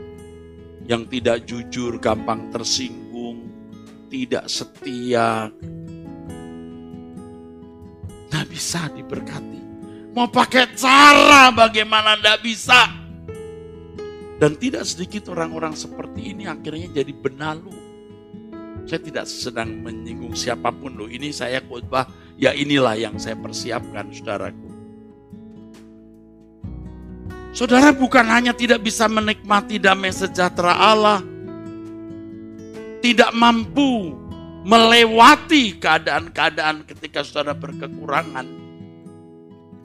Yang 0.89 1.03
tidak 1.13 1.37
jujur, 1.45 2.01
gampang 2.01 2.49
tersinggung, 2.49 3.45
tidak 4.09 4.49
setia, 4.49 5.53
bisa 8.59 8.91
diberkati. 8.91 9.61
Mau 10.11 10.27
pakai 10.27 10.73
cara 10.73 11.53
bagaimana 11.53 12.17
tidak 12.19 12.39
bisa. 12.43 12.81
Dan 14.35 14.59
tidak 14.59 14.83
sedikit 14.83 15.29
orang-orang 15.31 15.77
seperti 15.77 16.33
ini 16.35 16.49
akhirnya 16.49 16.91
jadi 16.91 17.13
benalu. 17.13 17.71
Saya 18.89 19.05
tidak 19.05 19.29
sedang 19.29 19.85
menyinggung 19.85 20.33
siapa 20.33 20.73
pun 20.73 20.97
loh. 20.97 21.05
Ini 21.05 21.29
saya 21.29 21.61
khotbah, 21.61 22.09
ya 22.41 22.57
inilah 22.57 22.97
yang 22.97 23.21
saya 23.21 23.37
persiapkan 23.37 24.09
saudaraku. 24.09 24.65
Saudara 27.53 27.93
bukan 27.93 28.25
hanya 28.33 28.49
tidak 28.49 28.81
bisa 28.81 29.05
menikmati 29.05 29.77
damai 29.77 30.09
sejahtera 30.09 30.73
Allah, 30.73 31.21
tidak 33.05 33.29
mampu 33.37 34.17
melewati 34.65 35.77
keadaan-keadaan 35.77 36.81
ketika 36.89 37.21
saudara 37.21 37.53
berkekurangan. 37.53 38.57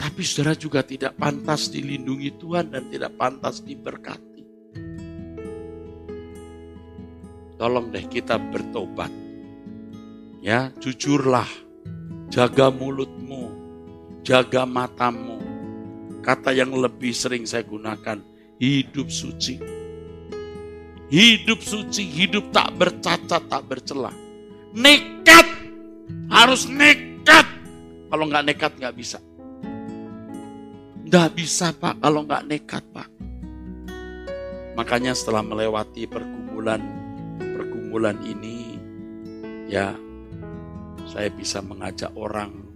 Tapi 0.00 0.20
saudara 0.24 0.56
juga 0.56 0.80
tidak 0.80 1.12
pantas 1.20 1.68
dilindungi 1.68 2.40
Tuhan 2.40 2.72
dan 2.72 2.88
tidak 2.88 3.20
pantas 3.20 3.60
diberkati. 3.60 4.33
Tolong 7.64 7.88
deh 7.88 8.04
kita 8.12 8.36
bertobat. 8.36 9.08
Ya, 10.44 10.68
jujurlah. 10.84 11.48
Jaga 12.28 12.68
mulutmu, 12.68 13.48
jaga 14.20 14.68
matamu. 14.68 15.40
Kata 16.20 16.52
yang 16.52 16.76
lebih 16.76 17.16
sering 17.16 17.48
saya 17.48 17.64
gunakan, 17.64 18.20
hidup 18.60 19.08
suci. 19.08 19.56
Hidup 21.08 21.64
suci, 21.64 22.04
hidup 22.04 22.52
tak 22.52 22.68
bercacat, 22.76 23.48
tak 23.48 23.64
bercelah 23.64 24.12
Nekat. 24.76 25.48
Harus 26.28 26.68
nekat. 26.68 27.48
Kalau 28.12 28.28
nggak 28.28 28.44
nekat 28.44 28.72
nggak 28.76 28.92
bisa. 28.92 29.24
Nggak 31.08 31.28
bisa 31.32 31.72
Pak 31.72 31.96
kalau 31.96 32.28
nggak 32.28 32.44
nekat 32.44 32.84
Pak. 32.92 33.08
Makanya 34.76 35.16
setelah 35.16 35.40
melewati 35.40 36.04
pergumulan 36.04 37.03
pergumulan 37.94 38.18
ini, 38.26 38.74
ya 39.70 39.94
saya 41.06 41.30
bisa 41.30 41.62
mengajak 41.62 42.10
orang 42.18 42.66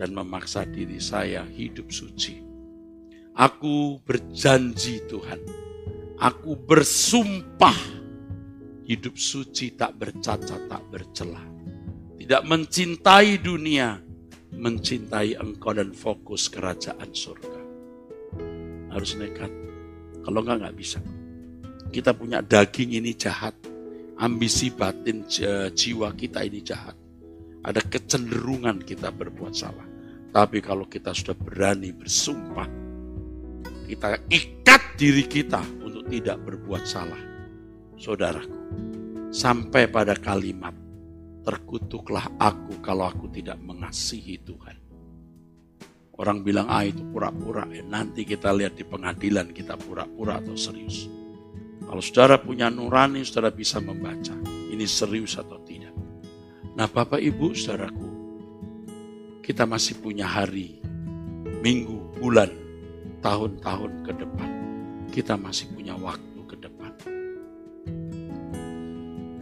dan 0.00 0.16
memaksa 0.16 0.64
diri 0.64 0.96
saya 1.04 1.44
hidup 1.52 1.92
suci. 1.92 2.40
Aku 3.36 4.00
berjanji 4.08 5.04
Tuhan, 5.04 5.36
aku 6.16 6.56
bersumpah 6.56 7.76
hidup 8.88 9.20
suci 9.20 9.76
tak 9.76 10.00
bercacat, 10.00 10.64
tak 10.64 10.82
bercelah. 10.88 11.44
Tidak 12.16 12.40
mencintai 12.48 13.44
dunia, 13.44 14.00
mencintai 14.48 15.44
engkau 15.44 15.76
dan 15.76 15.92
fokus 15.92 16.48
kerajaan 16.48 17.12
surga. 17.12 17.60
Harus 18.96 19.12
nekat. 19.20 19.52
Kalau 20.24 20.40
enggak, 20.40 20.56
enggak 20.56 20.76
bisa. 20.80 21.04
Kita 21.92 22.16
punya 22.16 22.40
daging 22.40 22.96
ini 22.96 23.12
jahat. 23.12 23.73
Ambisi 24.24 24.72
batin 24.72 25.28
jiwa 25.76 26.08
kita 26.16 26.40
ini 26.48 26.64
jahat. 26.64 26.96
Ada 27.60 27.84
kecenderungan 27.84 28.80
kita 28.80 29.12
berbuat 29.12 29.52
salah. 29.52 29.84
Tapi 30.32 30.64
kalau 30.64 30.88
kita 30.88 31.12
sudah 31.12 31.36
berani 31.36 31.92
bersumpah, 31.92 32.66
kita 33.84 34.16
ikat 34.32 34.82
diri 34.96 35.28
kita 35.28 35.60
untuk 35.84 36.08
tidak 36.08 36.40
berbuat 36.40 36.84
salah. 36.88 37.20
Saudaraku, 38.00 38.58
sampai 39.30 39.86
pada 39.92 40.16
kalimat, 40.16 40.74
terkutuklah 41.44 42.26
aku 42.40 42.80
kalau 42.80 43.06
aku 43.06 43.28
tidak 43.30 43.60
mengasihi 43.60 44.40
Tuhan. 44.42 44.76
Orang 46.14 46.42
bilang, 46.42 46.66
ah 46.70 46.82
itu 46.86 47.02
pura-pura. 47.10 47.66
Ya, 47.70 47.82
nanti 47.86 48.22
kita 48.26 48.54
lihat 48.54 48.78
di 48.78 48.86
pengadilan 48.86 49.50
kita 49.50 49.74
pura-pura 49.78 50.38
atau 50.38 50.54
serius. 50.54 51.10
Kalau 51.84 52.02
saudara 52.02 52.40
punya 52.40 52.72
nurani, 52.72 53.22
saudara 53.22 53.52
bisa 53.54 53.78
membaca. 53.78 54.34
Ini 54.44 54.82
serius 54.88 55.38
atau 55.38 55.60
tidak. 55.62 55.94
Nah 56.74 56.90
Bapak 56.90 57.22
Ibu, 57.22 57.54
saudaraku, 57.54 58.08
kita 59.44 59.62
masih 59.68 60.02
punya 60.02 60.26
hari, 60.26 60.82
minggu, 61.62 62.18
bulan, 62.18 62.50
tahun-tahun 63.22 63.92
ke 64.02 64.12
depan. 64.18 64.50
Kita 65.14 65.38
masih 65.38 65.70
punya 65.70 65.94
waktu 65.94 66.40
ke 66.50 66.56
depan. 66.58 66.92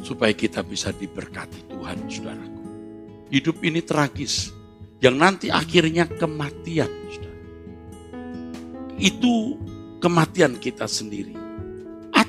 Supaya 0.04 0.36
kita 0.36 0.60
bisa 0.60 0.92
diberkati 0.92 1.72
Tuhan, 1.72 2.04
saudaraku. 2.10 2.62
Hidup 3.32 3.64
ini 3.64 3.80
tragis, 3.80 4.52
yang 5.00 5.16
nanti 5.16 5.48
akhirnya 5.48 6.04
kematian. 6.04 7.00
Itu 9.02 9.58
kematian 9.98 10.62
kita 10.62 10.86
sendiri 10.86 11.41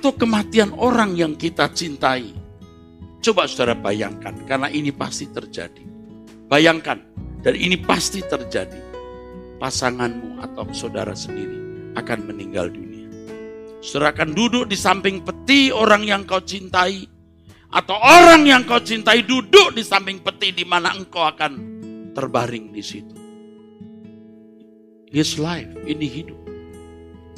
atau 0.03 0.19
kematian 0.19 0.75
orang 0.75 1.15
yang 1.15 1.31
kita 1.39 1.71
cintai. 1.71 2.35
Coba 3.23 3.47
saudara 3.47 3.71
bayangkan, 3.71 4.35
karena 4.43 4.67
ini 4.67 4.91
pasti 4.91 5.31
terjadi. 5.31 5.79
Bayangkan, 6.51 6.99
dan 7.39 7.55
ini 7.55 7.79
pasti 7.79 8.19
terjadi. 8.19 8.83
Pasanganmu 9.63 10.43
atau 10.43 10.67
saudara 10.75 11.15
sendiri 11.15 11.55
akan 11.95 12.19
meninggal 12.27 12.67
dunia. 12.67 13.07
Saudara 13.79 14.11
akan 14.11 14.35
duduk 14.35 14.67
di 14.67 14.75
samping 14.75 15.23
peti 15.23 15.71
orang 15.71 16.03
yang 16.03 16.27
kau 16.27 16.43
cintai. 16.43 17.07
Atau 17.71 17.95
orang 17.95 18.43
yang 18.43 18.67
kau 18.67 18.83
cintai 18.83 19.23
duduk 19.23 19.71
di 19.71 19.87
samping 19.87 20.19
peti 20.19 20.51
di 20.51 20.67
mana 20.67 20.91
engkau 20.99 21.23
akan 21.23 21.51
terbaring 22.11 22.75
di 22.75 22.83
situ. 22.83 23.15
His 25.15 25.39
life, 25.39 25.71
ini 25.87 26.11
hidup. 26.11 26.43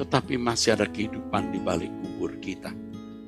Tetapi 0.02 0.34
masih 0.42 0.74
ada 0.74 0.90
kehidupan 0.90 1.54
di 1.54 1.62
balik 1.62 1.94
kita. 2.46 2.70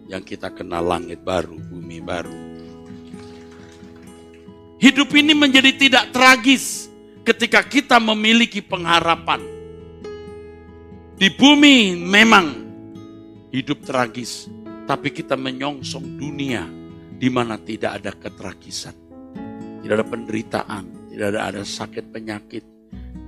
Yang 0.05 0.37
kita 0.37 0.53
kenal 0.53 0.85
langit 0.85 1.25
baru, 1.25 1.57
bumi 1.57 1.99
baru. 2.05 2.37
Hidup 4.77 5.09
ini 5.17 5.33
menjadi 5.33 5.73
tidak 5.73 6.13
tragis 6.13 6.85
ketika 7.25 7.65
kita 7.65 7.97
memiliki 7.97 8.61
pengharapan. 8.61 9.41
Di 11.17 11.33
bumi 11.33 11.97
memang 11.97 12.45
hidup 13.49 13.81
tragis, 13.81 14.45
tapi 14.85 15.09
kita 15.09 15.33
menyongsong 15.33 16.21
dunia 16.21 16.69
di 17.17 17.25
mana 17.33 17.57
tidak 17.57 17.99
ada 17.99 18.13
ketragisan. 18.13 18.93
Tidak 19.81 19.93
ada 19.97 20.05
penderitaan, 20.05 21.09
tidak 21.09 21.27
ada, 21.33 21.41
ada 21.49 21.61
sakit 21.65 22.13
penyakit, 22.13 22.63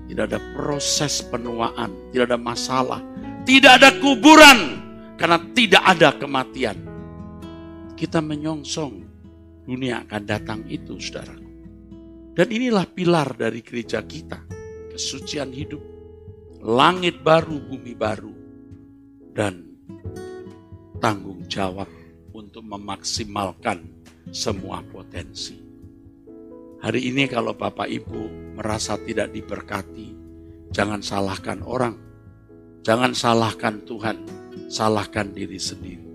tidak 0.06 0.30
ada 0.30 0.40
proses 0.54 1.26
penuaan, 1.26 1.90
tidak 2.14 2.30
ada 2.30 2.40
masalah, 2.40 3.02
tidak 3.44 3.82
ada 3.82 3.90
kuburan 3.98 4.89
karena 5.20 5.38
tidak 5.52 5.84
ada 5.84 6.10
kematian. 6.16 6.78
Kita 8.00 8.24
menyongsong 8.24 8.94
dunia 9.68 10.08
akan 10.08 10.24
datang 10.24 10.64
itu, 10.72 10.96
saudara. 10.98 11.36
Dan 12.32 12.48
inilah 12.48 12.88
pilar 12.88 13.36
dari 13.36 13.60
gereja 13.60 14.00
kita, 14.00 14.40
kesucian 14.96 15.52
hidup, 15.52 15.84
langit 16.64 17.20
baru, 17.20 17.60
bumi 17.60 17.94
baru, 18.00 18.32
dan 19.36 19.68
tanggung 21.04 21.44
jawab 21.52 21.92
untuk 22.32 22.64
memaksimalkan 22.64 23.84
semua 24.32 24.80
potensi. 24.88 25.60
Hari 26.80 27.12
ini 27.12 27.28
kalau 27.28 27.52
Bapak 27.60 27.92
Ibu 27.92 28.56
merasa 28.56 28.96
tidak 28.96 29.36
diberkati, 29.36 30.16
jangan 30.72 31.04
salahkan 31.04 31.60
orang. 31.68 32.08
Jangan 32.80 33.12
salahkan 33.12 33.84
Tuhan, 33.84 34.18
salahkan 34.70 35.34
diri 35.34 35.58
sendiri. 35.58 36.08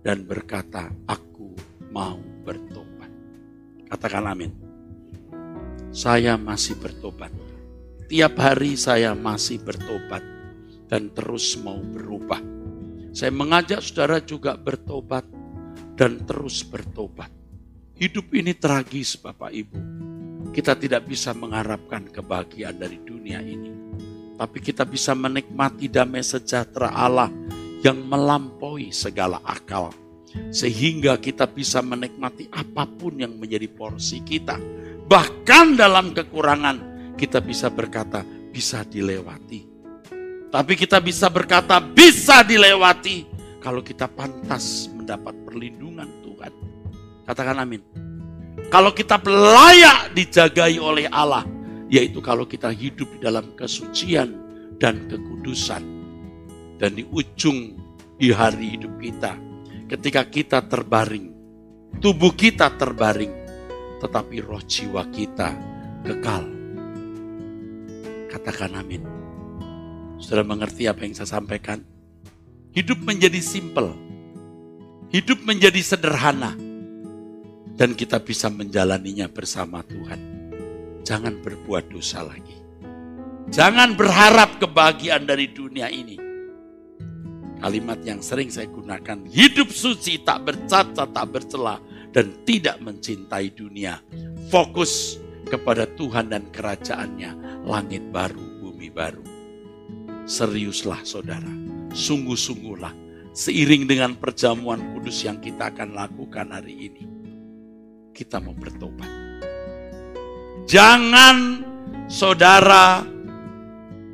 Dan 0.00 0.24
berkata, 0.24 0.88
aku 1.04 1.52
mau 1.92 2.16
bertobat. 2.44 3.12
Katakan 3.92 4.32
amin. 4.32 4.52
Saya 5.90 6.40
masih 6.40 6.78
bertobat. 6.80 7.28
Tiap 8.10 8.34
hari 8.42 8.74
saya 8.74 9.14
masih 9.14 9.62
bertobat 9.62 10.24
dan 10.90 11.14
terus 11.14 11.54
mau 11.62 11.78
berubah. 11.78 12.42
Saya 13.14 13.30
mengajak 13.30 13.82
saudara 13.82 14.18
juga 14.18 14.58
bertobat 14.58 15.22
dan 15.94 16.22
terus 16.26 16.66
bertobat. 16.66 17.30
Hidup 17.94 18.32
ini 18.34 18.56
tragis 18.56 19.14
Bapak 19.20 19.52
Ibu. 19.52 19.78
Kita 20.50 20.74
tidak 20.74 21.06
bisa 21.06 21.30
mengharapkan 21.36 22.08
kebahagiaan 22.10 22.80
dari 22.80 22.98
dunia 22.98 23.38
ini. 23.44 23.70
Tapi 24.34 24.58
kita 24.58 24.88
bisa 24.88 25.12
menikmati 25.14 25.86
damai 25.86 26.24
sejahtera 26.24 26.90
Allah 26.90 27.30
yang 27.80 28.00
melampaui 28.04 28.92
segala 28.92 29.40
akal. 29.44 29.92
Sehingga 30.54 31.18
kita 31.18 31.50
bisa 31.50 31.82
menikmati 31.82 32.46
apa 32.54 32.86
pun 32.86 33.18
yang 33.18 33.34
menjadi 33.34 33.66
porsi 33.66 34.22
kita. 34.22 34.54
Bahkan 35.10 35.74
dalam 35.74 36.14
kekurangan 36.14 36.76
kita 37.18 37.42
bisa 37.42 37.66
berkata 37.66 38.22
bisa 38.54 38.86
dilewati. 38.86 39.66
Tapi 40.50 40.72
kita 40.74 41.02
bisa 41.02 41.26
berkata 41.30 41.82
bisa 41.82 42.46
dilewati 42.46 43.26
kalau 43.58 43.82
kita 43.82 44.06
pantas 44.06 44.86
mendapat 44.90 45.34
perlindungan 45.46 46.08
Tuhan. 46.22 46.52
Katakan 47.26 47.58
amin. 47.62 47.82
Kalau 48.70 48.94
kita 48.94 49.18
layak 49.26 50.14
dijagai 50.14 50.78
oleh 50.78 51.10
Allah, 51.10 51.42
yaitu 51.90 52.22
kalau 52.22 52.46
kita 52.46 52.70
hidup 52.70 53.10
di 53.18 53.18
dalam 53.18 53.50
kesucian 53.58 54.30
dan 54.78 55.10
kekudusan. 55.10 55.99
Dan 56.80 56.96
di 56.96 57.04
ujung 57.04 57.76
di 58.16 58.32
hari 58.32 58.80
hidup 58.80 58.96
kita, 58.96 59.36
ketika 59.84 60.24
kita 60.24 60.64
terbaring, 60.64 61.28
tubuh 62.00 62.32
kita 62.32 62.72
terbaring, 62.72 63.28
tetapi 64.00 64.40
roh 64.40 64.64
jiwa 64.64 65.04
kita 65.12 65.52
kekal. 66.08 66.48
Katakan 68.32 68.80
amin. 68.80 69.04
Sudah 70.16 70.40
mengerti 70.40 70.88
apa 70.88 71.04
yang 71.04 71.12
saya 71.12 71.36
sampaikan? 71.36 71.84
Hidup 72.72 73.04
menjadi 73.04 73.44
simple. 73.44 73.92
Hidup 75.12 75.44
menjadi 75.44 75.84
sederhana. 75.84 76.56
Dan 77.76 77.92
kita 77.92 78.24
bisa 78.24 78.48
menjalaninya 78.48 79.28
bersama 79.28 79.84
Tuhan. 79.84 80.20
Jangan 81.04 81.44
berbuat 81.44 81.92
dosa 81.92 82.24
lagi. 82.24 82.56
Jangan 83.52 83.98
berharap 83.98 84.62
kebahagiaan 84.62 85.28
dari 85.28 85.50
dunia 85.50 85.90
ini. 85.92 86.29
Kalimat 87.60 88.00
yang 88.08 88.24
sering 88.24 88.48
saya 88.48 88.72
gunakan, 88.72 89.28
hidup 89.28 89.68
suci 89.68 90.24
tak 90.24 90.48
bercacat, 90.48 91.12
tak 91.12 91.26
bercela, 91.28 91.76
dan 92.08 92.32
tidak 92.48 92.80
mencintai 92.80 93.52
dunia. 93.52 94.00
Fokus 94.48 95.20
kepada 95.44 95.84
Tuhan 95.84 96.32
dan 96.32 96.48
kerajaannya, 96.48 97.62
langit 97.68 98.08
baru, 98.08 98.64
bumi 98.64 98.88
baru. 98.88 99.20
Seriuslah 100.24 101.04
saudara, 101.04 101.52
sungguh-sungguhlah, 101.92 102.96
seiring 103.36 103.84
dengan 103.84 104.16
perjamuan 104.16 104.96
kudus 104.96 105.20
yang 105.28 105.36
kita 105.44 105.68
akan 105.68 105.92
lakukan 105.92 106.48
hari 106.56 106.88
ini. 106.88 107.04
Kita 108.16 108.40
mau 108.40 108.56
bertobat. 108.56 109.10
Jangan 110.64 111.36
saudara 112.08 113.04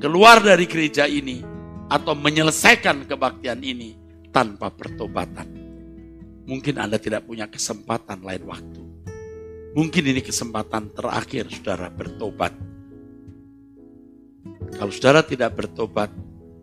keluar 0.03 0.43
dari 0.43 0.67
gereja 0.67 1.07
ini 1.07 1.56
atau 1.87 2.15
menyelesaikan 2.19 3.07
kebaktian 3.07 3.63
ini 3.63 3.95
tanpa 4.35 4.71
pertobatan. 4.75 5.47
Mungkin 6.47 6.79
Anda 6.79 6.99
tidak 6.99 7.27
punya 7.27 7.51
kesempatan 7.51 8.23
lain 8.23 8.45
waktu. 8.47 8.83
Mungkin 9.77 10.05
ini 10.09 10.23
kesempatan 10.23 10.95
terakhir 10.95 11.51
saudara 11.51 11.91
bertobat. 11.91 12.55
Kalau 14.79 14.93
saudara 14.95 15.21
tidak 15.27 15.59
bertobat, 15.59 16.11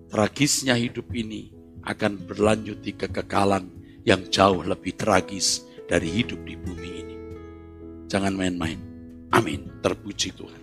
tragisnya 0.10 0.74
hidup 0.74 1.12
ini 1.14 1.52
akan 1.84 2.16
berlanjut 2.26 2.80
di 2.80 2.96
kekekalan 2.96 3.70
yang 4.08 4.24
jauh 4.32 4.64
lebih 4.64 4.96
tragis 4.96 5.68
dari 5.88 6.10
hidup 6.10 6.42
di 6.48 6.56
bumi 6.56 6.90
ini. 7.04 7.18
Jangan 8.08 8.34
main-main. 8.34 8.80
Amin. 9.36 9.68
Terpuji 9.84 10.32
Tuhan. 10.36 10.63